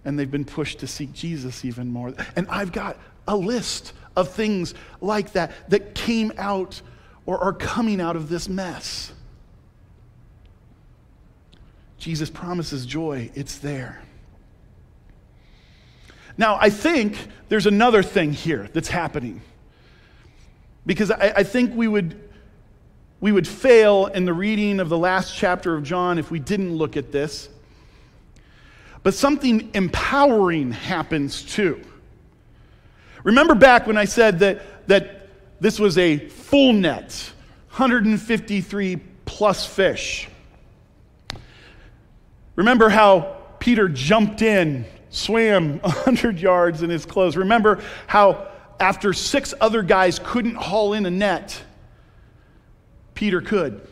And 0.06 0.18
they've 0.18 0.30
been 0.30 0.44
pushed 0.44 0.78
to 0.78 0.86
seek 0.86 1.12
Jesus 1.12 1.64
even 1.64 1.92
more. 1.92 2.14
And 2.36 2.46
I've 2.48 2.72
got 2.72 2.96
a 3.28 3.36
list 3.36 3.92
of 4.14 4.30
things 4.30 4.72
like 5.00 5.32
that 5.32 5.52
that 5.68 5.94
came 5.94 6.32
out 6.38 6.80
or 7.26 7.38
are 7.42 7.52
coming 7.52 8.00
out 8.00 8.16
of 8.16 8.28
this 8.28 8.48
mess. 8.48 9.12
Jesus 11.98 12.30
promises 12.30 12.86
joy, 12.86 13.30
it's 13.34 13.58
there. 13.58 14.00
Now, 16.38 16.56
I 16.60 16.70
think 16.70 17.18
there's 17.48 17.66
another 17.66 18.02
thing 18.02 18.32
here 18.32 18.68
that's 18.72 18.88
happening. 18.88 19.42
Because 20.84 21.10
I, 21.10 21.32
I, 21.38 21.42
think 21.42 21.74
we 21.74 21.88
would, 21.88 22.30
we 23.20 23.32
would 23.32 23.48
fail 23.48 24.06
in 24.06 24.24
the 24.24 24.32
reading 24.32 24.78
of 24.78 24.88
the 24.88 24.98
last 24.98 25.34
chapter 25.34 25.74
of 25.74 25.82
John 25.82 26.18
if 26.18 26.30
we 26.30 26.38
didn't 26.38 26.76
look 26.76 26.96
at 26.96 27.10
this. 27.10 27.48
But 29.06 29.14
something 29.14 29.70
empowering 29.72 30.72
happens 30.72 31.40
too. 31.40 31.80
Remember 33.22 33.54
back 33.54 33.86
when 33.86 33.96
I 33.96 34.04
said 34.04 34.40
that, 34.40 34.88
that 34.88 35.28
this 35.60 35.78
was 35.78 35.96
a 35.96 36.18
full 36.18 36.72
net, 36.72 37.30
153 37.68 38.96
plus 39.24 39.64
fish. 39.64 40.28
Remember 42.56 42.88
how 42.88 43.36
Peter 43.60 43.88
jumped 43.88 44.42
in, 44.42 44.84
swam 45.10 45.78
100 45.82 46.40
yards 46.40 46.82
in 46.82 46.90
his 46.90 47.06
clothes. 47.06 47.36
Remember 47.36 47.80
how 48.08 48.48
after 48.80 49.12
six 49.12 49.54
other 49.60 49.82
guys 49.82 50.18
couldn't 50.18 50.56
haul 50.56 50.94
in 50.94 51.06
a 51.06 51.10
net, 51.12 51.62
Peter 53.14 53.40
could. 53.40 53.86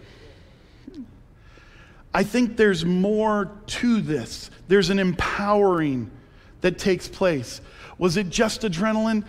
I 2.15 2.23
think 2.23 2.57
there's 2.57 2.85
more 2.85 3.51
to 3.67 4.01
this. 4.01 4.51
There's 4.69 4.89
an 4.89 5.01
empowering 5.01 6.13
that 6.61 6.79
takes 6.79 7.09
place. 7.09 7.61
Was 7.99 8.17
it 8.17 8.31
just 8.31 8.63
adrenaline? 8.63 9.25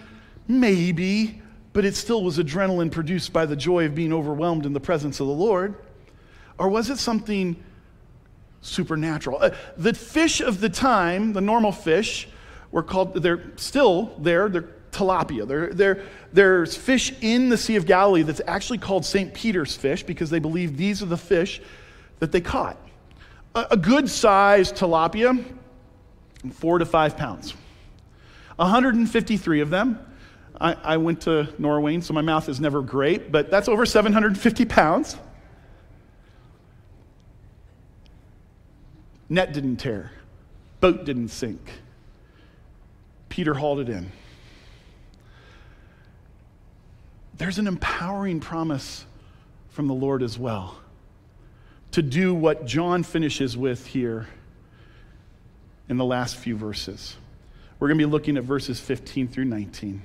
Maybe, 0.47 1.41
but 1.73 1.83
it 1.83 1.95
still 1.95 2.23
was 2.23 2.37
adrenaline 2.37 2.91
produced 2.91 3.33
by 3.33 3.47
the 3.47 3.55
joy 3.55 3.85
of 3.85 3.95
being 3.95 4.13
overwhelmed 4.13 4.67
in 4.67 4.73
the 4.73 4.79
presence 4.79 5.19
of 5.19 5.25
the 5.25 5.33
Lord. 5.33 5.75
Or 6.59 6.69
was 6.69 6.91
it 6.91 6.99
something 6.99 7.55
supernatural? 8.61 9.39
Uh, 9.41 9.49
the 9.75 9.95
fish 9.95 10.39
of 10.39 10.61
the 10.61 10.69
time, 10.69 11.33
the 11.33 11.41
normal 11.41 11.71
fish, 11.71 12.27
were 12.71 12.83
called, 12.83 13.15
they're 13.15 13.51
still 13.55 14.15
there, 14.19 14.47
they're 14.47 14.69
tilapia. 14.91 15.47
There, 15.47 15.73
there, 15.73 16.03
there's 16.31 16.77
fish 16.77 17.13
in 17.21 17.49
the 17.49 17.57
Sea 17.57 17.77
of 17.77 17.85
Galilee 17.87 18.21
that's 18.21 18.41
actually 18.47 18.77
called 18.77 19.05
St. 19.05 19.33
Peter's 19.33 19.75
fish 19.75 20.03
because 20.03 20.29
they 20.29 20.39
believe 20.39 20.77
these 20.77 21.01
are 21.01 21.07
the 21.07 21.17
fish 21.17 21.61
that 22.19 22.31
they 22.31 22.41
caught. 22.41 22.77
A, 23.53 23.67
a 23.71 23.77
good 23.77 24.09
sized 24.09 24.75
tilapia, 24.75 25.43
four 26.51 26.79
to 26.79 26.85
five 26.85 27.17
pounds. 27.17 27.53
153 28.57 29.61
of 29.61 29.69
them. 29.69 29.99
I, 30.59 30.73
I 30.73 30.97
went 30.97 31.21
to 31.21 31.53
Norway, 31.57 31.99
so 31.99 32.13
my 32.13 32.21
mouth 32.21 32.47
is 32.47 32.61
never 32.61 32.81
great, 32.81 33.31
but 33.31 33.51
that's 33.51 33.67
over 33.67 33.85
750 33.85 34.65
pounds. 34.65 35.17
Net 39.27 39.53
didn't 39.53 39.77
tear, 39.77 40.11
boat 40.79 41.03
didn't 41.03 41.29
sink. 41.29 41.59
Peter 43.27 43.53
hauled 43.53 43.79
it 43.79 43.89
in. 43.89 44.11
There's 47.37 47.57
an 47.57 47.67
empowering 47.67 48.39
promise 48.39 49.05
from 49.69 49.87
the 49.87 49.93
Lord 49.93 50.23
as 50.23 50.39
well 50.39 50.77
to 51.95 52.01
do 52.01 52.35
what 52.35 52.65
John 52.65 53.03
finishes 53.03 53.55
with 53.55 53.87
here 53.87 54.27
in 55.87 55.95
the 55.95 56.03
last 56.03 56.35
few 56.35 56.57
verses. 56.57 57.15
We're 57.79 57.87
going 57.87 57.97
to 57.97 58.05
be 58.05 58.11
looking 58.11 58.35
at 58.35 58.43
verses 58.43 58.81
15 58.81 59.29
through 59.29 59.45
19. 59.45 60.01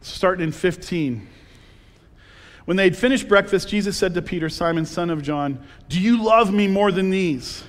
Starting 0.00 0.46
in 0.46 0.50
15. 0.50 1.28
When 2.64 2.76
they 2.76 2.82
had 2.82 2.96
finished 2.96 3.28
breakfast, 3.28 3.68
Jesus 3.68 3.96
said 3.96 4.14
to 4.14 4.22
Peter, 4.22 4.48
Simon, 4.48 4.84
son 4.84 5.10
of 5.10 5.22
John, 5.22 5.64
Do 5.88 6.00
you 6.00 6.20
love 6.20 6.52
me 6.52 6.66
more 6.66 6.90
than 6.90 7.10
these? 7.10 7.62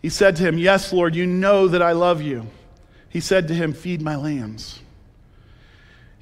He 0.00 0.08
said 0.08 0.36
to 0.36 0.42
him, 0.42 0.56
Yes, 0.56 0.90
Lord, 0.90 1.14
you 1.14 1.26
know 1.26 1.68
that 1.68 1.82
I 1.82 1.92
love 1.92 2.22
you. 2.22 2.46
He 3.10 3.20
said 3.20 3.46
to 3.48 3.54
him, 3.54 3.74
Feed 3.74 4.00
my 4.00 4.16
lambs. 4.16 4.80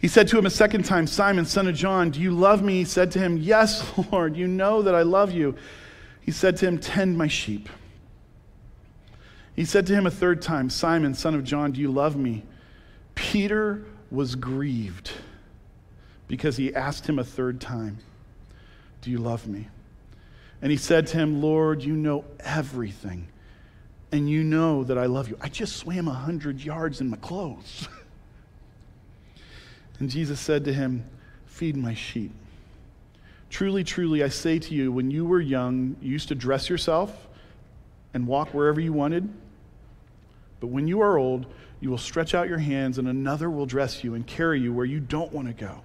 He 0.04 0.08
said 0.08 0.28
to 0.28 0.38
him 0.38 0.44
a 0.44 0.50
second 0.50 0.82
time, 0.82 1.06
Simon, 1.06 1.46
son 1.46 1.66
of 1.66 1.74
John, 1.74 2.10
do 2.10 2.20
you 2.20 2.30
love 2.30 2.62
me? 2.62 2.74
He 2.74 2.84
said 2.84 3.10
to 3.12 3.18
him, 3.18 3.38
Yes, 3.38 3.90
Lord, 4.12 4.36
you 4.36 4.46
know 4.46 4.82
that 4.82 4.94
I 4.94 5.00
love 5.00 5.32
you. 5.32 5.56
He 6.20 6.30
said 6.30 6.58
to 6.58 6.66
him, 6.66 6.76
Tend 6.76 7.16
my 7.16 7.26
sheep. 7.26 7.70
He 9.56 9.64
said 9.64 9.86
to 9.86 9.94
him 9.94 10.06
a 10.06 10.10
third 10.10 10.42
time, 10.42 10.68
Simon, 10.68 11.14
son 11.14 11.34
of 11.34 11.42
John, 11.42 11.72
do 11.72 11.80
you 11.80 11.90
love 11.90 12.16
me? 12.16 12.42
Peter 13.14 13.82
was 14.10 14.34
grieved 14.34 15.10
because 16.28 16.58
he 16.58 16.74
asked 16.74 17.08
him 17.08 17.18
a 17.18 17.24
third 17.24 17.58
time, 17.58 17.96
Do 19.00 19.10
you 19.10 19.16
love 19.16 19.46
me? 19.46 19.68
And 20.60 20.70
he 20.70 20.76
said 20.76 21.06
to 21.06 21.16
him, 21.16 21.40
Lord, 21.40 21.82
you 21.82 21.94
know 21.96 22.26
everything, 22.40 23.26
and 24.12 24.28
you 24.28 24.44
know 24.44 24.84
that 24.84 24.98
I 24.98 25.06
love 25.06 25.30
you. 25.30 25.38
I 25.40 25.48
just 25.48 25.76
swam 25.76 26.08
a 26.08 26.12
hundred 26.12 26.60
yards 26.60 27.00
in 27.00 27.08
my 27.08 27.16
clothes. 27.16 27.88
and 29.98 30.10
Jesus 30.10 30.40
said 30.40 30.64
to 30.64 30.72
him, 30.72 31.04
Feed 31.46 31.76
my 31.76 31.94
sheep. 31.94 32.32
Truly, 33.50 33.84
truly, 33.84 34.24
I 34.24 34.28
say 34.28 34.58
to 34.58 34.74
you, 34.74 34.90
when 34.90 35.10
you 35.10 35.24
were 35.24 35.40
young, 35.40 35.96
you 36.00 36.10
used 36.10 36.28
to 36.28 36.34
dress 36.34 36.68
yourself 36.68 37.28
and 38.12 38.26
walk 38.26 38.52
wherever 38.52 38.80
you 38.80 38.92
wanted 38.92 39.28
but 40.64 40.70
when 40.70 40.88
you 40.88 41.02
are 41.02 41.18
old, 41.18 41.44
you 41.80 41.90
will 41.90 41.98
stretch 41.98 42.34
out 42.34 42.48
your 42.48 42.56
hands, 42.56 42.96
and 42.96 43.06
another 43.06 43.50
will 43.50 43.66
dress 43.66 44.02
you 44.02 44.14
and 44.14 44.26
carry 44.26 44.58
you 44.58 44.72
where 44.72 44.86
you 44.86 44.98
don't 44.98 45.30
want 45.30 45.46
to 45.46 45.52
go. 45.52 45.82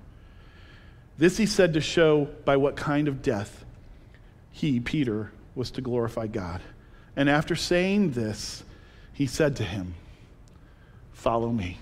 This 1.18 1.36
he 1.36 1.46
said 1.46 1.74
to 1.74 1.82
show 1.82 2.30
by 2.46 2.56
what 2.56 2.78
kind 2.78 3.10
of 3.10 3.22
death 3.22 3.66
he, 4.52 4.80
Peter, 4.80 5.34
was 5.54 5.70
to 5.72 5.82
glorify 5.82 6.28
God. 6.28 6.62
And 7.18 7.30
after 7.30 7.58
saying 7.58 8.12
this, 8.12 8.64
he 9.12 9.28
said 9.28 9.58
to 9.58 9.66
him, 9.66 9.96
Follow 11.12 11.52
me. 11.52 11.78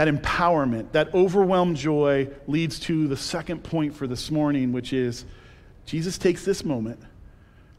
That 0.00 0.08
empowerment, 0.08 0.92
that 0.92 1.12
overwhelmed 1.12 1.76
joy 1.76 2.30
leads 2.46 2.80
to 2.80 3.06
the 3.06 3.18
second 3.18 3.62
point 3.62 3.94
for 3.94 4.06
this 4.06 4.30
morning, 4.30 4.72
which 4.72 4.94
is 4.94 5.26
Jesus 5.84 6.16
takes 6.16 6.42
this 6.42 6.64
moment 6.64 6.98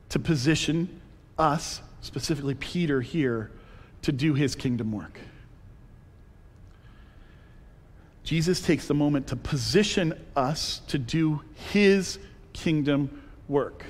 to 0.10 0.19
position 0.19 1.01
us, 1.39 1.81
specifically 2.01 2.53
Peter 2.53 3.01
here, 3.01 3.49
to 4.03 4.12
do 4.12 4.36
his 4.36 4.53
kingdom 4.53 4.91
work. 4.91 5.19
Jesus 8.23 8.62
takes 8.62 8.88
the 8.88 8.93
moment 8.93 9.25
to 9.25 9.36
position 9.36 10.13
us 10.36 10.81
to 10.89 10.99
do 10.99 11.41
his 11.71 12.19
kingdom 12.53 13.19
work. 13.47 13.84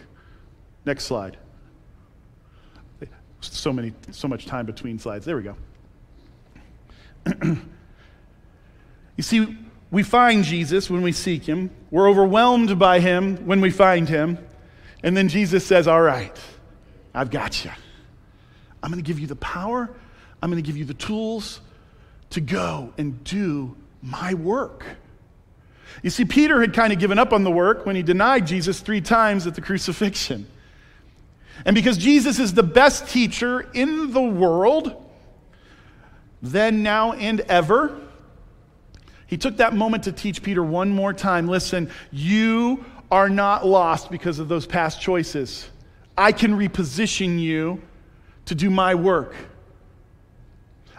Next 0.86 1.04
slide. 1.04 1.36
So 3.42 3.74
many 3.74 3.92
so 4.12 4.30
much 4.30 4.46
time 4.46 4.66
between 4.66 5.00
slides. 5.00 5.26
There 5.26 5.36
we 5.36 5.44
go. 5.44 5.58
you 9.18 9.24
see, 9.24 9.58
we 9.92 10.04
find 10.04 10.44
Jesus 10.44 10.90
when 10.90 11.02
we 11.02 11.12
seek 11.12 11.44
him. 11.44 11.70
We're 11.90 12.10
overwhelmed 12.10 12.80
by 12.80 13.00
him 13.00 13.46
when 13.46 13.62
we 13.62 13.72
find 13.72 14.08
him. 14.08 14.38
And 15.04 15.18
then 15.18 15.28
Jesus 15.28 15.66
says, 15.66 15.88
"All 15.88 16.02
right, 16.02 16.38
I've 17.14 17.30
got 17.30 17.66
you. 17.66 17.72
I'm 18.84 18.92
going 18.92 19.04
to 19.04 19.08
give 19.08 19.20
you 19.20 19.28
the 19.28 19.36
power, 19.36 19.90
I'm 20.42 20.50
going 20.50 20.62
to 20.62 20.68
give 20.68 20.78
you 20.78 20.86
the 20.86 20.94
tools 20.94 21.62
to 22.32 22.42
go 22.42 22.94
and 22.98 23.24
do 23.24 23.76
my 24.02 24.34
work. 24.34 24.86
You 26.02 26.10
see, 26.10 26.26
Peter 26.26 26.62
had 26.62 26.74
kind 26.74 26.92
of 26.92 27.00
given 27.00 27.20
up 27.20 27.34
on 27.34 27.44
the 27.44 27.52
work 27.52 27.86
when 27.86 27.96
he 27.96 28.02
denied 28.02 28.48
Jesus 28.48 28.80
three 28.80 29.02
times 29.02 29.46
at 29.46 29.56
the 29.56 29.62
crucifixion. 29.62 30.48
And 31.66 31.76
because 31.76 31.98
Jesus 31.98 32.40
is 32.40 32.54
the 32.54 32.64
best 32.64 33.10
teacher 33.10 33.70
in 33.74 34.12
the 34.14 34.22
world, 34.22 34.96
then, 36.42 36.82
now, 36.82 37.12
and 37.12 37.42
ever, 37.42 37.96
he 39.32 39.38
took 39.38 39.58
that 39.58 39.74
moment 39.74 40.04
to 40.04 40.12
teach 40.12 40.44
Peter 40.44 40.62
one 40.62 40.90
more 40.90 41.14
time 41.14 41.48
listen, 41.48 41.90
you 42.12 42.84
are 43.10 43.30
not 43.30 43.66
lost 43.66 44.12
because 44.12 44.40
of 44.40 44.50
those 44.50 44.68
past 44.68 45.00
choices. 45.00 45.70
I 46.18 46.34
can 46.34 46.58
reposition 46.58 47.40
you 47.40 47.82
to 48.46 48.56
do 48.56 48.70
my 48.70 48.94
work. 48.94 49.34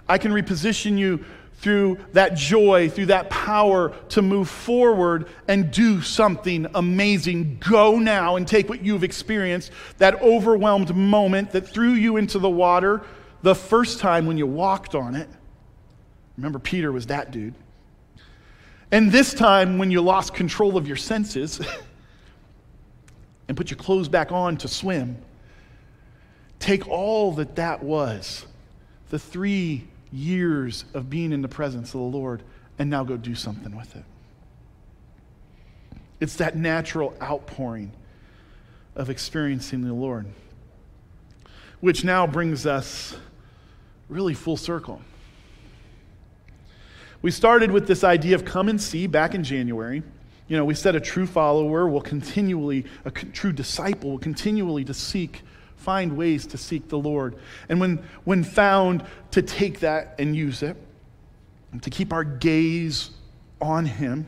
I 0.08 0.16
can 0.16 0.32
reposition 0.32 0.96
you 0.96 1.26
through 1.56 1.98
that 2.14 2.34
joy, 2.34 2.88
through 2.88 3.06
that 3.06 3.28
power 3.28 3.92
to 4.08 4.22
move 4.22 4.48
forward 4.48 5.28
and 5.46 5.70
do 5.70 6.00
something 6.00 6.66
amazing. 6.74 7.58
Go 7.60 7.98
now 7.98 8.36
and 8.36 8.48
take 8.48 8.70
what 8.70 8.82
you've 8.82 9.04
experienced, 9.04 9.72
that 9.98 10.22
overwhelmed 10.22 10.96
moment 10.96 11.50
that 11.50 11.68
threw 11.68 11.92
you 11.92 12.16
into 12.16 12.38
the 12.38 12.50
water 12.50 13.02
the 13.42 13.54
first 13.54 14.00
time 14.00 14.24
when 14.24 14.38
you 14.38 14.46
walked 14.46 14.94
on 14.94 15.16
it. 15.16 15.28
Remember, 16.38 16.58
Peter 16.58 16.90
was 16.90 17.08
that 17.08 17.30
dude. 17.30 17.54
And 18.92 19.10
this 19.10 19.32
time 19.32 19.78
when 19.78 19.90
you 19.90 20.02
lost 20.02 20.34
control 20.34 20.76
of 20.76 20.86
your 20.86 20.98
senses 20.98 21.60
and 23.48 23.56
put 23.56 23.70
your 23.70 23.78
clothes 23.78 24.08
back 24.08 24.30
on 24.30 24.58
to 24.58 24.68
swim, 24.68 25.16
take 26.58 26.86
all 26.86 27.32
that 27.32 27.56
that 27.56 27.82
was, 27.82 28.44
the 29.08 29.18
three 29.18 29.88
years 30.12 30.84
of 30.92 31.08
being 31.08 31.32
in 31.32 31.40
the 31.40 31.48
presence 31.48 31.88
of 31.88 32.00
the 32.00 32.06
Lord 32.06 32.42
and 32.78 32.90
now 32.90 33.02
go 33.02 33.16
do 33.16 33.34
something 33.34 33.74
with 33.74 33.96
it. 33.96 34.04
It's 36.20 36.36
that 36.36 36.54
natural 36.54 37.16
outpouring 37.20 37.92
of 38.94 39.08
experiencing 39.08 39.82
the 39.86 39.94
Lord, 39.94 40.26
which 41.80 42.04
now 42.04 42.26
brings 42.26 42.66
us 42.66 43.16
really 44.10 44.34
full 44.34 44.58
circle. 44.58 45.00
We 47.22 47.30
started 47.30 47.70
with 47.70 47.86
this 47.86 48.04
idea 48.04 48.34
of 48.34 48.44
come 48.44 48.68
and 48.68 48.80
see 48.80 49.06
back 49.06 49.34
in 49.34 49.44
January. 49.44 50.02
You 50.48 50.56
know, 50.56 50.64
we 50.64 50.74
said 50.74 50.94
a 50.96 51.00
true 51.00 51.26
follower 51.26 51.88
will 51.88 52.00
continually, 52.00 52.84
a 53.04 53.10
true 53.10 53.52
disciple 53.52 54.10
will 54.10 54.18
continually 54.18 54.84
to 54.84 54.92
seek 54.94 55.42
find 55.82 56.16
ways 56.16 56.46
to 56.46 56.56
seek 56.58 56.88
the 56.88 56.98
Lord. 56.98 57.36
And 57.68 57.80
when, 57.80 58.02
when 58.24 58.44
found, 58.44 59.04
to 59.32 59.42
take 59.42 59.80
that 59.80 60.14
and 60.18 60.34
use 60.34 60.62
it, 60.62 60.76
to 61.82 61.90
keep 61.90 62.12
our 62.12 62.24
gaze 62.24 63.10
on 63.60 63.84
Him. 63.84 64.26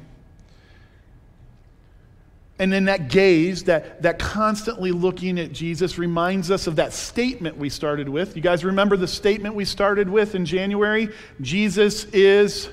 And 2.59 2.73
then 2.73 2.85
that 2.85 3.09
gaze, 3.09 3.65
that, 3.65 4.03
that 4.03 4.19
constantly 4.19 4.93
looking 4.93 5.39
at 5.41 5.53
Jesus, 5.53 5.99
reminds 5.99 6.51
us 6.51 6.67
of 6.67 6.77
that 6.77 6.93
statement 6.93 7.57
we 7.57 7.69
started 7.69 8.09
with. 8.09 8.37
You 8.37 8.43
guys 8.43 8.65
remember 8.65 8.97
the 8.97 9.09
statement 9.09 9.55
we 9.55 9.65
started 9.65 10.09
with 10.09 10.35
in 10.35 10.47
January? 10.47 11.09
Jesus 11.41 12.05
is, 12.07 12.69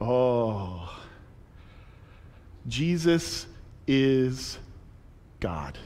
oh, 0.00 0.98
Jesus 2.66 3.46
is 3.86 4.58
God. 5.40 5.78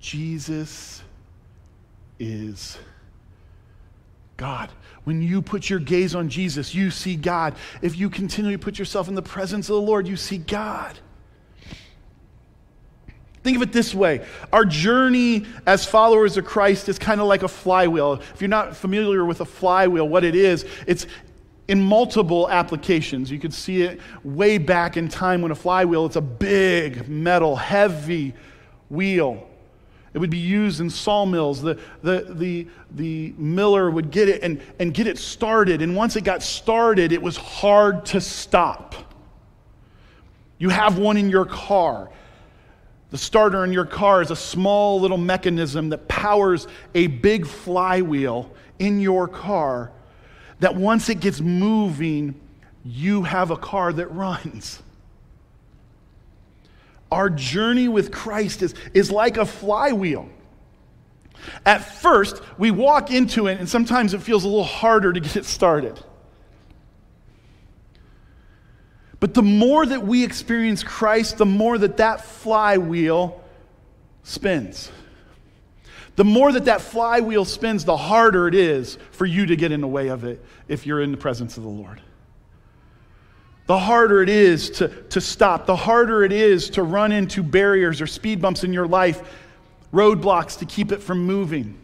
Jesus 0.00 1.02
is 2.18 2.78
God. 4.36 4.70
When 5.04 5.20
you 5.20 5.42
put 5.42 5.68
your 5.68 5.80
gaze 5.80 6.14
on 6.14 6.28
Jesus, 6.28 6.74
you 6.74 6.90
see 6.90 7.16
God. 7.16 7.54
If 7.82 7.98
you 7.98 8.08
continually 8.08 8.56
put 8.56 8.78
yourself 8.78 9.08
in 9.08 9.14
the 9.14 9.22
presence 9.22 9.68
of 9.68 9.74
the 9.74 9.82
Lord, 9.82 10.06
you 10.06 10.16
see 10.16 10.38
God. 10.38 10.98
Think 13.48 13.56
of 13.56 13.62
it 13.62 13.72
this 13.72 13.94
way 13.94 14.26
our 14.52 14.66
journey 14.66 15.46
as 15.64 15.82
followers 15.82 16.36
of 16.36 16.44
Christ 16.44 16.86
is 16.90 16.98
kind 16.98 17.18
of 17.18 17.28
like 17.28 17.42
a 17.42 17.48
flywheel. 17.48 18.20
If 18.34 18.42
you're 18.42 18.48
not 18.48 18.76
familiar 18.76 19.24
with 19.24 19.40
a 19.40 19.46
flywheel, 19.46 20.06
what 20.06 20.22
it 20.22 20.34
is, 20.34 20.66
it's 20.86 21.06
in 21.66 21.80
multiple 21.80 22.50
applications. 22.50 23.30
You 23.30 23.38
could 23.38 23.54
see 23.54 23.84
it 23.84 24.00
way 24.22 24.58
back 24.58 24.98
in 24.98 25.08
time 25.08 25.40
when 25.40 25.50
a 25.50 25.54
flywheel, 25.54 26.04
it's 26.04 26.16
a 26.16 26.20
big, 26.20 27.08
metal, 27.08 27.56
heavy 27.56 28.34
wheel. 28.90 29.48
It 30.12 30.18
would 30.18 30.28
be 30.28 30.36
used 30.36 30.82
in 30.82 30.90
sawmills. 30.90 31.62
The, 31.62 31.80
the, 32.02 32.26
the, 32.28 32.68
the 32.90 33.32
miller 33.38 33.90
would 33.90 34.10
get 34.10 34.28
it 34.28 34.42
and, 34.42 34.60
and 34.78 34.92
get 34.92 35.06
it 35.06 35.16
started. 35.16 35.80
And 35.80 35.96
once 35.96 36.16
it 36.16 36.24
got 36.24 36.42
started, 36.42 37.12
it 37.12 37.22
was 37.22 37.38
hard 37.38 38.04
to 38.06 38.20
stop. 38.20 38.94
You 40.58 40.68
have 40.68 40.98
one 40.98 41.16
in 41.16 41.30
your 41.30 41.46
car. 41.46 42.10
The 43.10 43.18
starter 43.18 43.64
in 43.64 43.72
your 43.72 43.86
car 43.86 44.20
is 44.20 44.30
a 44.30 44.36
small 44.36 45.00
little 45.00 45.16
mechanism 45.16 45.88
that 45.90 46.08
powers 46.08 46.66
a 46.94 47.06
big 47.06 47.46
flywheel 47.46 48.52
in 48.78 49.00
your 49.00 49.26
car 49.28 49.90
that 50.60 50.74
once 50.74 51.08
it 51.08 51.20
gets 51.20 51.40
moving, 51.40 52.34
you 52.84 53.22
have 53.22 53.50
a 53.50 53.56
car 53.56 53.92
that 53.92 54.08
runs. 54.08 54.82
Our 57.10 57.30
journey 57.30 57.88
with 57.88 58.12
Christ 58.12 58.62
is, 58.62 58.74
is 58.92 59.10
like 59.10 59.36
a 59.36 59.46
flywheel. 59.46 60.28
At 61.64 61.78
first, 61.78 62.42
we 62.58 62.70
walk 62.70 63.10
into 63.10 63.46
it, 63.46 63.58
and 63.58 63.68
sometimes 63.68 64.12
it 64.12 64.20
feels 64.20 64.44
a 64.44 64.48
little 64.48 64.64
harder 64.64 65.12
to 65.12 65.20
get 65.20 65.36
it 65.36 65.44
started. 65.44 65.98
But 69.20 69.34
the 69.34 69.42
more 69.42 69.84
that 69.84 70.06
we 70.06 70.24
experience 70.24 70.82
Christ, 70.82 71.38
the 71.38 71.46
more 71.46 71.76
that 71.78 71.96
that 71.96 72.24
flywheel 72.24 73.42
spins. 74.22 74.90
The 76.16 76.24
more 76.24 76.52
that 76.52 76.66
that 76.66 76.80
flywheel 76.80 77.44
spins, 77.44 77.84
the 77.84 77.96
harder 77.96 78.48
it 78.48 78.54
is 78.54 78.98
for 79.12 79.26
you 79.26 79.46
to 79.46 79.56
get 79.56 79.72
in 79.72 79.80
the 79.80 79.88
way 79.88 80.08
of 80.08 80.24
it 80.24 80.44
if 80.68 80.86
you're 80.86 81.00
in 81.00 81.10
the 81.10 81.16
presence 81.16 81.56
of 81.56 81.62
the 81.62 81.68
Lord 81.68 82.00
the 83.68 83.78
harder 83.78 84.22
it 84.22 84.30
is 84.30 84.70
to, 84.70 84.88
to 84.88 85.20
stop, 85.20 85.66
the 85.66 85.76
harder 85.76 86.24
it 86.24 86.32
is 86.32 86.70
to 86.70 86.82
run 86.82 87.12
into 87.12 87.42
barriers 87.42 88.00
or 88.00 88.06
speed 88.06 88.40
bumps 88.40 88.64
in 88.64 88.72
your 88.72 88.86
life, 88.86 89.20
roadblocks 89.92 90.58
to 90.60 90.64
keep 90.64 90.90
it 90.90 91.02
from 91.02 91.26
moving. 91.26 91.78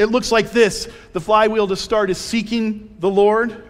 It 0.00 0.06
looks 0.06 0.32
like 0.32 0.50
this 0.50 0.88
the 1.12 1.20
flywheel 1.20 1.68
to 1.68 1.76
start 1.76 2.10
is 2.10 2.18
seeking 2.18 2.96
the 2.98 3.08
Lord. 3.08 3.65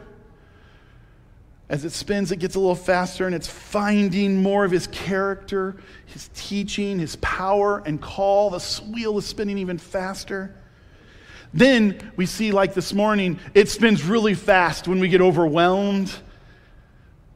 As 1.69 1.85
it 1.85 1.91
spins, 1.91 2.31
it 2.31 2.37
gets 2.37 2.55
a 2.55 2.61
little 2.61 2.77
faster 2.77 3.27
and 3.27 3.35
it's 3.35 3.49
finding 3.49 4.43
more 4.43 4.65
of 4.65 4.71
his 4.71 4.87
character, 4.87 5.77
his 6.07 6.31
teaching, 6.35 6.99
his 6.99 7.17
power 7.17 7.83
and 7.85 8.01
call. 8.01 8.51
The 8.51 8.83
wheel 8.93 9.19
is 9.19 9.27
spinning 9.27 9.59
even 9.59 9.79
faster. 9.79 10.55
Then 11.53 12.13
we 12.17 12.27
see, 12.27 12.53
like 12.53 12.75
this 12.75 12.93
morning, 12.93 13.41
it 13.55 13.69
spins 13.69 14.05
really 14.05 14.35
fast 14.35 14.87
when 14.87 15.01
we 15.01 15.09
get 15.09 15.21
overwhelmed 15.21 16.15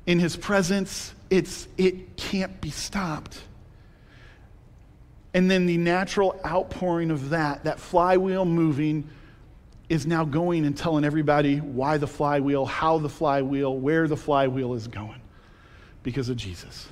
in 0.07 0.19
his 0.19 0.37
presence, 0.37 1.15
it's, 1.29 1.69
it 1.79 2.17
can't 2.17 2.61
be 2.61 2.71
stopped. 2.71 3.41
And 5.33 5.49
then 5.51 5.67
the 5.67 5.77
natural 5.77 6.41
outpouring 6.45 7.11
of 7.11 7.31
that, 7.31 7.65
that 7.65 7.79
flywheel 7.79 8.45
moving, 8.45 9.09
is 9.91 10.07
now 10.07 10.25
going 10.25 10.65
and 10.65 10.79
telling 10.79 11.05
everybody 11.05 11.57
why 11.57 11.99
the 11.99 12.07
flywheel, 12.07 12.65
how 12.65 12.97
the 12.99 13.09
flywheel, 13.09 13.77
where 13.77 14.07
the 14.07 14.17
flywheel 14.17 14.73
is 14.75 14.87
going 14.87 15.21
because 16.05 16.29
of 16.29 16.37
Jesus. 16.37 16.89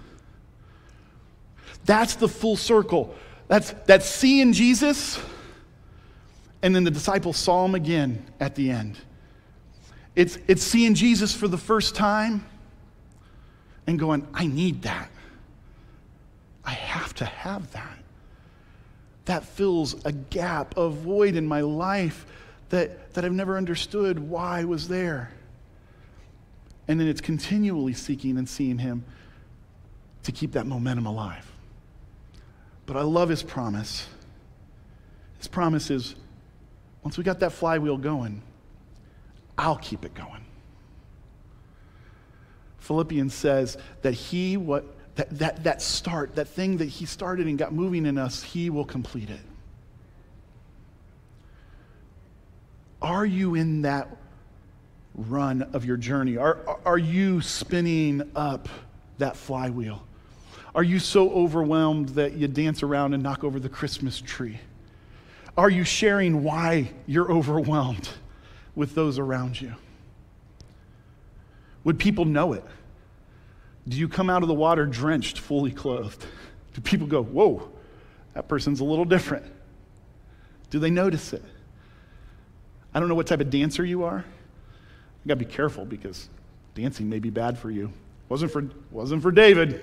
That's 1.85 2.17
the 2.17 2.29
full 2.29 2.57
circle. 2.57 3.15
That's, 3.47 3.71
that's 3.87 4.05
seeing 4.05 4.53
Jesus, 4.53 5.19
and 6.61 6.75
then 6.75 6.83
the 6.83 6.91
disciples 6.91 7.37
saw 7.37 7.65
him 7.65 7.77
again 7.77 8.27
at 8.41 8.57
the 8.57 8.71
end. 8.71 8.99
It's, 10.17 10.37
it's 10.49 10.65
seeing 10.65 10.95
Jesus 10.95 11.33
for 11.33 11.47
the 11.47 11.57
first 11.57 11.95
time 11.95 12.45
and 13.87 13.97
going, 13.97 14.27
I 14.35 14.49
need 14.49 14.83
that. 14.83 15.09
I 16.65 16.73
have 16.73 17.15
to 17.15 17.25
have 17.25 17.73
that. 17.73 17.97
That 19.27 19.45
fills 19.45 20.05
a 20.05 20.11
gap, 20.11 20.77
a 20.77 20.89
void 20.89 21.37
in 21.37 21.47
my 21.47 21.61
life 21.61 22.27
that, 22.71 23.15
that 23.15 23.25
I've 23.25 23.33
never 23.33 23.57
understood 23.57 24.19
why 24.19 24.65
was 24.65 24.89
there. 24.89 25.31
And 26.87 26.99
then 26.99 27.07
it's 27.07 27.21
continually 27.21 27.93
seeking 27.93 28.39
and 28.39 28.49
seeing 28.49 28.79
Him 28.79 29.05
to 30.25 30.33
keep 30.33 30.53
that 30.53 30.67
momentum 30.67 31.07
alive. 31.07 31.51
But 32.87 32.97
I 32.97 33.03
love 33.03 33.29
His 33.29 33.43
promise. 33.43 34.07
His 35.39 35.49
promise 35.49 35.91
is 35.91 36.15
once 37.03 37.17
we 37.17 37.25
got 37.25 37.41
that 37.41 37.53
flywheel 37.53 37.97
going, 37.97 38.43
I'll 39.57 39.77
keep 39.77 40.05
it 40.05 40.15
going. 40.15 40.45
Philippians 42.79 43.35
says 43.35 43.77
that 44.03 44.15
he, 44.15 44.57
what, 44.57 44.85
that, 45.17 45.39
that, 45.39 45.65
that 45.65 45.83
start, 45.83 46.37
that 46.37 46.49
thing 46.49 46.79
that 46.79 46.87
he 46.87 47.05
started 47.05 47.47
and 47.47 47.59
got 47.59 47.73
moving 47.73 48.07
in 48.07 48.17
us, 48.17 48.43
he 48.43 48.71
will 48.71 48.85
complete 48.85 49.31
it. 49.31 49.41
Are 53.01 53.25
you 53.25 53.55
in 53.55 53.83
that 53.83 54.09
run 55.15 55.63
of 55.73 55.85
your 55.85 55.97
journey? 55.97 56.37
Are, 56.37 56.59
are 56.85 56.99
you 56.99 57.41
spinning 57.41 58.31
up 58.35 58.69
that 59.19 59.37
flywheel? 59.37 60.05
Are 60.75 60.83
you 60.83 60.99
so 60.99 61.31
overwhelmed 61.31 62.11
that 62.11 62.35
you 62.35 62.49
dance 62.49 62.83
around 62.83 63.15
and 63.15 63.23
knock 63.23 63.45
over 63.45 63.59
the 63.59 63.69
Christmas 63.69 64.21
tree? 64.21 64.59
Are 65.57 65.71
you 65.71 65.85
sharing 65.85 66.45
why 66.45 66.93
you're 67.07 67.31
overwhelmed 67.31 68.09
with 68.75 68.95
those 68.95 69.19
around 69.19 69.61
you? 69.61 69.75
Would 71.85 71.99
people 71.99 72.25
know 72.25 72.53
it? 72.53 72.65
Do 73.89 73.97
you 73.97 74.09
come 74.09 74.29
out 74.29 74.43
of 74.43 74.49
the 74.49 74.55
water 74.55 74.87
drenched, 74.87 75.39
fully 75.39 75.73
clothed? 75.73 76.25
Do 76.75 76.81
people 76.81 77.07
go, 77.07 77.23
whoa, 77.23 77.69
that 78.35 78.47
person's 78.49 78.81
a 78.81 78.85
little 78.85 79.05
different? 79.05 79.47
Do 80.71 80.79
they 80.79 80.91
notice 80.91 81.33
it? 81.33 81.43
I 82.99 83.01
don't 83.01 83.09
know 83.09 83.15
what 83.15 83.29
type 83.29 83.41
of 83.41 83.49
dancer 83.49 83.85
you 83.85 84.03
are. 84.03 84.17
You 84.17 85.29
gotta 85.29 85.39
be 85.39 85.45
careful 85.45 85.85
because 85.85 86.29
dancing 86.75 87.09
may 87.09 87.21
be 87.21 87.31
bad 87.31 87.57
for 87.57 87.71
you. 87.71 87.93
Wasn't 88.29 88.51
for, 88.51 88.69
wasn't 88.91 89.23
for 89.23 89.31
David. 89.31 89.83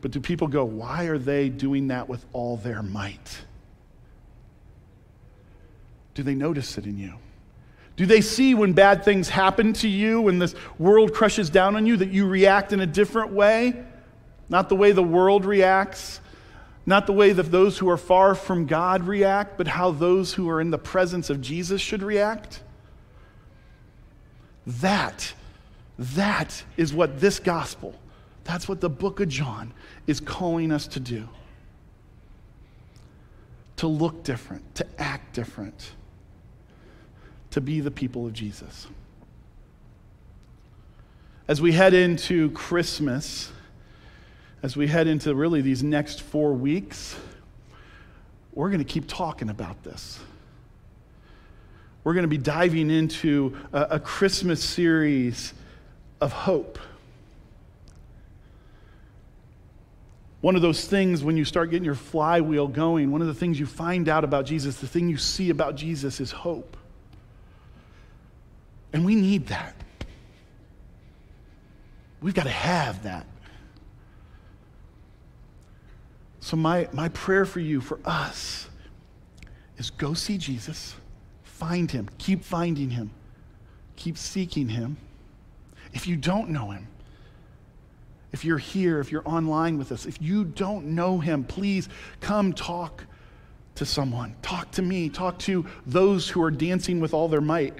But 0.00 0.12
do 0.12 0.20
people 0.20 0.46
go, 0.46 0.64
why 0.64 1.06
are 1.06 1.18
they 1.18 1.48
doing 1.48 1.88
that 1.88 2.08
with 2.08 2.24
all 2.32 2.58
their 2.58 2.80
might? 2.80 3.40
Do 6.14 6.22
they 6.22 6.36
notice 6.36 6.78
it 6.78 6.86
in 6.86 6.96
you? 6.96 7.14
Do 7.96 8.06
they 8.06 8.20
see 8.20 8.54
when 8.54 8.72
bad 8.72 9.04
things 9.04 9.28
happen 9.28 9.72
to 9.72 9.88
you, 9.88 10.20
when 10.20 10.38
this 10.38 10.54
world 10.78 11.12
crushes 11.12 11.50
down 11.50 11.74
on 11.74 11.86
you, 11.86 11.96
that 11.96 12.12
you 12.12 12.28
react 12.28 12.72
in 12.72 12.78
a 12.78 12.86
different 12.86 13.32
way? 13.32 13.82
Not 14.48 14.68
the 14.68 14.76
way 14.76 14.92
the 14.92 15.02
world 15.02 15.44
reacts, 15.44 16.20
not 16.84 17.06
the 17.06 17.12
way 17.12 17.32
that 17.32 17.50
those 17.50 17.78
who 17.78 17.88
are 17.88 17.96
far 17.96 18.34
from 18.34 18.66
God 18.66 19.04
react, 19.04 19.56
but 19.56 19.68
how 19.68 19.90
those 19.90 20.34
who 20.34 20.48
are 20.48 20.60
in 20.60 20.70
the 20.70 20.78
presence 20.78 21.30
of 21.30 21.40
Jesus 21.40 21.80
should 21.80 22.02
react? 22.02 22.62
That, 24.66 25.32
that 25.98 26.64
is 26.76 26.92
what 26.92 27.20
this 27.20 27.38
gospel, 27.38 27.94
that's 28.44 28.68
what 28.68 28.80
the 28.80 28.90
book 28.90 29.20
of 29.20 29.28
John 29.28 29.72
is 30.06 30.20
calling 30.20 30.72
us 30.72 30.86
to 30.88 31.00
do. 31.00 31.28
To 33.76 33.86
look 33.86 34.22
different, 34.24 34.74
to 34.76 34.86
act 34.98 35.34
different 35.34 35.92
to 37.52 37.60
be 37.60 37.80
the 37.80 37.90
people 37.90 38.26
of 38.26 38.32
Jesus. 38.32 38.88
As 41.46 41.60
we 41.60 41.72
head 41.72 41.92
into 41.92 42.50
Christmas, 42.52 43.52
as 44.62 44.76
we 44.76 44.86
head 44.86 45.08
into 45.08 45.34
really 45.34 45.60
these 45.60 45.82
next 45.82 46.22
four 46.22 46.52
weeks, 46.52 47.16
we're 48.54 48.68
going 48.68 48.78
to 48.78 48.84
keep 48.84 49.08
talking 49.08 49.48
about 49.48 49.82
this. 49.82 50.20
We're 52.04 52.14
going 52.14 52.24
to 52.24 52.28
be 52.28 52.38
diving 52.38 52.90
into 52.90 53.56
a, 53.72 53.82
a 53.92 54.00
Christmas 54.00 54.62
series 54.62 55.52
of 56.20 56.32
hope. 56.32 56.78
One 60.40 60.56
of 60.56 60.62
those 60.62 60.84
things 60.84 61.22
when 61.22 61.36
you 61.36 61.44
start 61.44 61.70
getting 61.70 61.84
your 61.84 61.94
flywheel 61.94 62.66
going, 62.66 63.12
one 63.12 63.20
of 63.20 63.28
the 63.28 63.34
things 63.34 63.60
you 63.60 63.66
find 63.66 64.08
out 64.08 64.24
about 64.24 64.44
Jesus, 64.44 64.76
the 64.76 64.88
thing 64.88 65.08
you 65.08 65.16
see 65.16 65.50
about 65.50 65.76
Jesus 65.76 66.20
is 66.20 66.32
hope. 66.32 66.76
And 68.92 69.04
we 69.04 69.14
need 69.14 69.46
that. 69.46 69.74
We've 72.20 72.34
got 72.34 72.44
to 72.44 72.50
have 72.50 73.04
that. 73.04 73.26
So, 76.42 76.56
my, 76.56 76.88
my 76.92 77.08
prayer 77.10 77.44
for 77.44 77.60
you, 77.60 77.80
for 77.80 78.00
us, 78.04 78.68
is 79.78 79.90
go 79.90 80.12
see 80.12 80.36
Jesus, 80.36 80.96
find 81.44 81.88
him, 81.88 82.10
keep 82.18 82.42
finding 82.42 82.90
him, 82.90 83.12
keep 83.94 84.18
seeking 84.18 84.68
him. 84.68 84.96
If 85.92 86.08
you 86.08 86.16
don't 86.16 86.50
know 86.50 86.72
him, 86.72 86.88
if 88.32 88.44
you're 88.44 88.58
here, 88.58 88.98
if 88.98 89.12
you're 89.12 89.26
online 89.26 89.78
with 89.78 89.92
us, 89.92 90.04
if 90.04 90.20
you 90.20 90.44
don't 90.44 90.86
know 90.86 91.20
him, 91.20 91.44
please 91.44 91.88
come 92.20 92.52
talk 92.52 93.04
to 93.76 93.86
someone. 93.86 94.34
Talk 94.42 94.72
to 94.72 94.82
me. 94.82 95.08
Talk 95.10 95.38
to 95.40 95.64
those 95.86 96.28
who 96.28 96.42
are 96.42 96.50
dancing 96.50 96.98
with 96.98 97.14
all 97.14 97.28
their 97.28 97.40
might. 97.40 97.74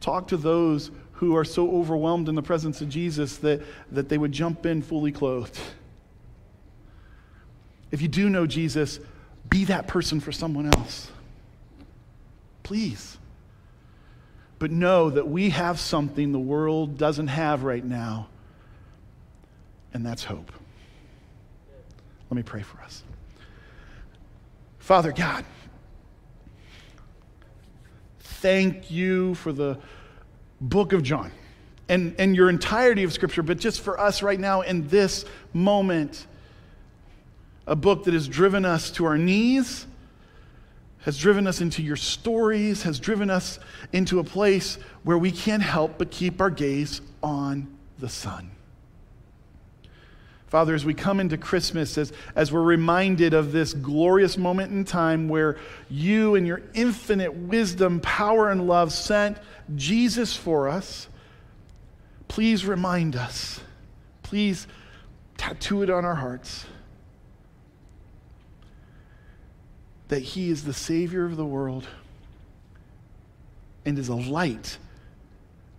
Talk 0.00 0.28
to 0.28 0.36
those 0.36 0.90
who 1.12 1.34
are 1.36 1.44
so 1.44 1.70
overwhelmed 1.70 2.28
in 2.28 2.34
the 2.34 2.42
presence 2.42 2.82
of 2.82 2.90
Jesus 2.90 3.38
that, 3.38 3.62
that 3.90 4.10
they 4.10 4.18
would 4.18 4.32
jump 4.32 4.66
in 4.66 4.82
fully 4.82 5.10
clothed. 5.10 5.58
If 7.90 8.02
you 8.02 8.08
do 8.08 8.28
know 8.28 8.46
Jesus, 8.46 9.00
be 9.48 9.64
that 9.66 9.88
person 9.88 10.20
for 10.20 10.32
someone 10.32 10.66
else. 10.66 11.10
Please. 12.62 13.18
But 14.58 14.70
know 14.70 15.10
that 15.10 15.26
we 15.26 15.50
have 15.50 15.80
something 15.80 16.32
the 16.32 16.38
world 16.38 16.98
doesn't 16.98 17.28
have 17.28 17.64
right 17.64 17.84
now, 17.84 18.28
and 19.92 20.04
that's 20.04 20.22
hope. 20.22 20.52
Let 22.30 22.36
me 22.36 22.42
pray 22.42 22.62
for 22.62 22.78
us. 22.82 23.02
Father 24.78 25.12
God, 25.12 25.44
thank 28.20 28.90
you 28.90 29.34
for 29.34 29.52
the 29.52 29.78
book 30.60 30.92
of 30.92 31.02
John 31.02 31.32
and, 31.88 32.14
and 32.18 32.36
your 32.36 32.48
entirety 32.48 33.02
of 33.02 33.12
Scripture, 33.12 33.42
but 33.42 33.58
just 33.58 33.80
for 33.80 33.98
us 33.98 34.22
right 34.22 34.38
now 34.38 34.60
in 34.60 34.86
this 34.88 35.24
moment, 35.52 36.26
a 37.70 37.76
book 37.76 38.02
that 38.04 38.14
has 38.14 38.26
driven 38.26 38.64
us 38.64 38.90
to 38.90 39.04
our 39.04 39.16
knees, 39.16 39.86
has 41.02 41.16
driven 41.16 41.46
us 41.46 41.60
into 41.60 41.82
your 41.82 41.94
stories, 41.94 42.82
has 42.82 42.98
driven 42.98 43.30
us 43.30 43.60
into 43.92 44.18
a 44.18 44.24
place 44.24 44.76
where 45.04 45.16
we 45.16 45.30
can't 45.30 45.62
help 45.62 45.96
but 45.96 46.10
keep 46.10 46.40
our 46.40 46.50
gaze 46.50 47.00
on 47.22 47.72
the 48.00 48.08
Son. 48.08 48.50
Father, 50.48 50.74
as 50.74 50.84
we 50.84 50.94
come 50.94 51.20
into 51.20 51.38
Christmas, 51.38 51.96
as, 51.96 52.12
as 52.34 52.50
we're 52.50 52.60
reminded 52.60 53.34
of 53.34 53.52
this 53.52 53.72
glorious 53.72 54.36
moment 54.36 54.72
in 54.72 54.84
time 54.84 55.28
where 55.28 55.56
you, 55.88 56.34
in 56.34 56.44
your 56.44 56.62
infinite 56.74 57.32
wisdom, 57.32 58.00
power, 58.00 58.50
and 58.50 58.66
love, 58.66 58.92
sent 58.92 59.38
Jesus 59.76 60.34
for 60.34 60.68
us, 60.68 61.06
please 62.26 62.66
remind 62.66 63.14
us. 63.14 63.60
Please 64.24 64.66
tattoo 65.36 65.84
it 65.84 65.88
on 65.88 66.04
our 66.04 66.16
hearts 66.16 66.66
that 70.10 70.20
He 70.20 70.50
is 70.50 70.64
the 70.64 70.74
Savior 70.74 71.24
of 71.24 71.36
the 71.36 71.44
world 71.44 71.86
and 73.86 73.98
is 73.98 74.08
a 74.08 74.14
light 74.14 74.76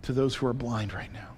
to 0.02 0.12
those 0.12 0.34
who 0.34 0.46
are 0.46 0.52
blind 0.52 0.92
right 0.92 1.12
now. 1.12 1.28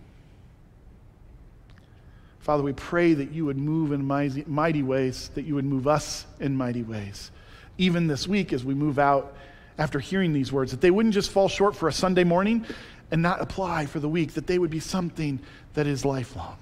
Father, 2.39 2.63
we 2.63 2.73
pray 2.73 3.15
that 3.15 3.33
you 3.33 3.47
would 3.47 3.59
move 3.59 3.93
in 3.93 4.05
mighty, 4.07 4.83
ways, 4.83 5.31
that 5.35 5.45
you 5.45 5.57
would 5.57 5.65
move 5.65 5.89
us 5.89 6.25
in 6.41 6.57
mighty 6.57 6.83
ways. 6.83 7.31
Even 7.79 8.07
this 8.07 8.29
week, 8.29 8.53
as 8.53 8.65
we 8.65 8.75
move 8.75 8.99
out 8.99 9.37
after 9.77 9.99
hearing 9.99 10.33
these 10.33 10.53
words, 10.53 10.71
that 10.71 10.81
they 10.81 10.91
wouldn't 10.91 11.15
just 11.15 11.31
fall 11.31 11.49
short 11.49 11.75
for 11.75 11.89
a 11.89 11.93
Sunday 11.93 12.23
morning 12.23 12.65
and 13.11 13.21
not 13.21 13.41
apply 13.41 13.87
for 13.87 13.99
the 13.99 14.09
week, 14.09 14.35
that 14.35 14.47
they 14.47 14.59
would 14.59 14.71
be 14.71 14.79
something 14.79 15.41
that 15.73 15.87
is 15.87 16.05
lifelong. 16.05 16.57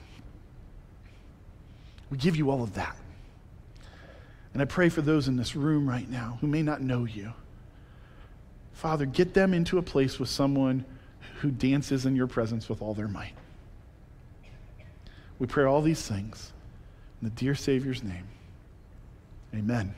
We 2.10 2.16
give 2.16 2.36
you 2.36 2.50
all 2.50 2.62
of 2.62 2.74
that. 2.74 2.96
And 4.52 4.60
I 4.60 4.66
pray 4.66 4.88
for 4.88 5.00
those 5.00 5.28
in 5.28 5.36
this 5.36 5.56
room 5.56 5.88
right 5.88 6.08
now 6.08 6.38
who 6.40 6.46
may 6.46 6.62
not 6.62 6.82
know 6.82 7.04
you. 7.04 7.32
Father, 8.72 9.06
get 9.06 9.34
them 9.34 9.54
into 9.54 9.78
a 9.78 9.82
place 9.82 10.18
with 10.18 10.28
someone 10.28 10.84
who 11.40 11.50
dances 11.50 12.04
in 12.04 12.16
your 12.16 12.26
presence 12.26 12.68
with 12.68 12.82
all 12.82 12.94
their 12.94 13.08
might. 13.08 13.34
We 15.38 15.46
pray 15.46 15.64
all 15.64 15.82
these 15.82 16.06
things 16.06 16.52
in 17.20 17.28
the 17.28 17.34
dear 17.34 17.54
Savior's 17.54 18.02
name. 18.02 18.26
Amen. 19.54 19.94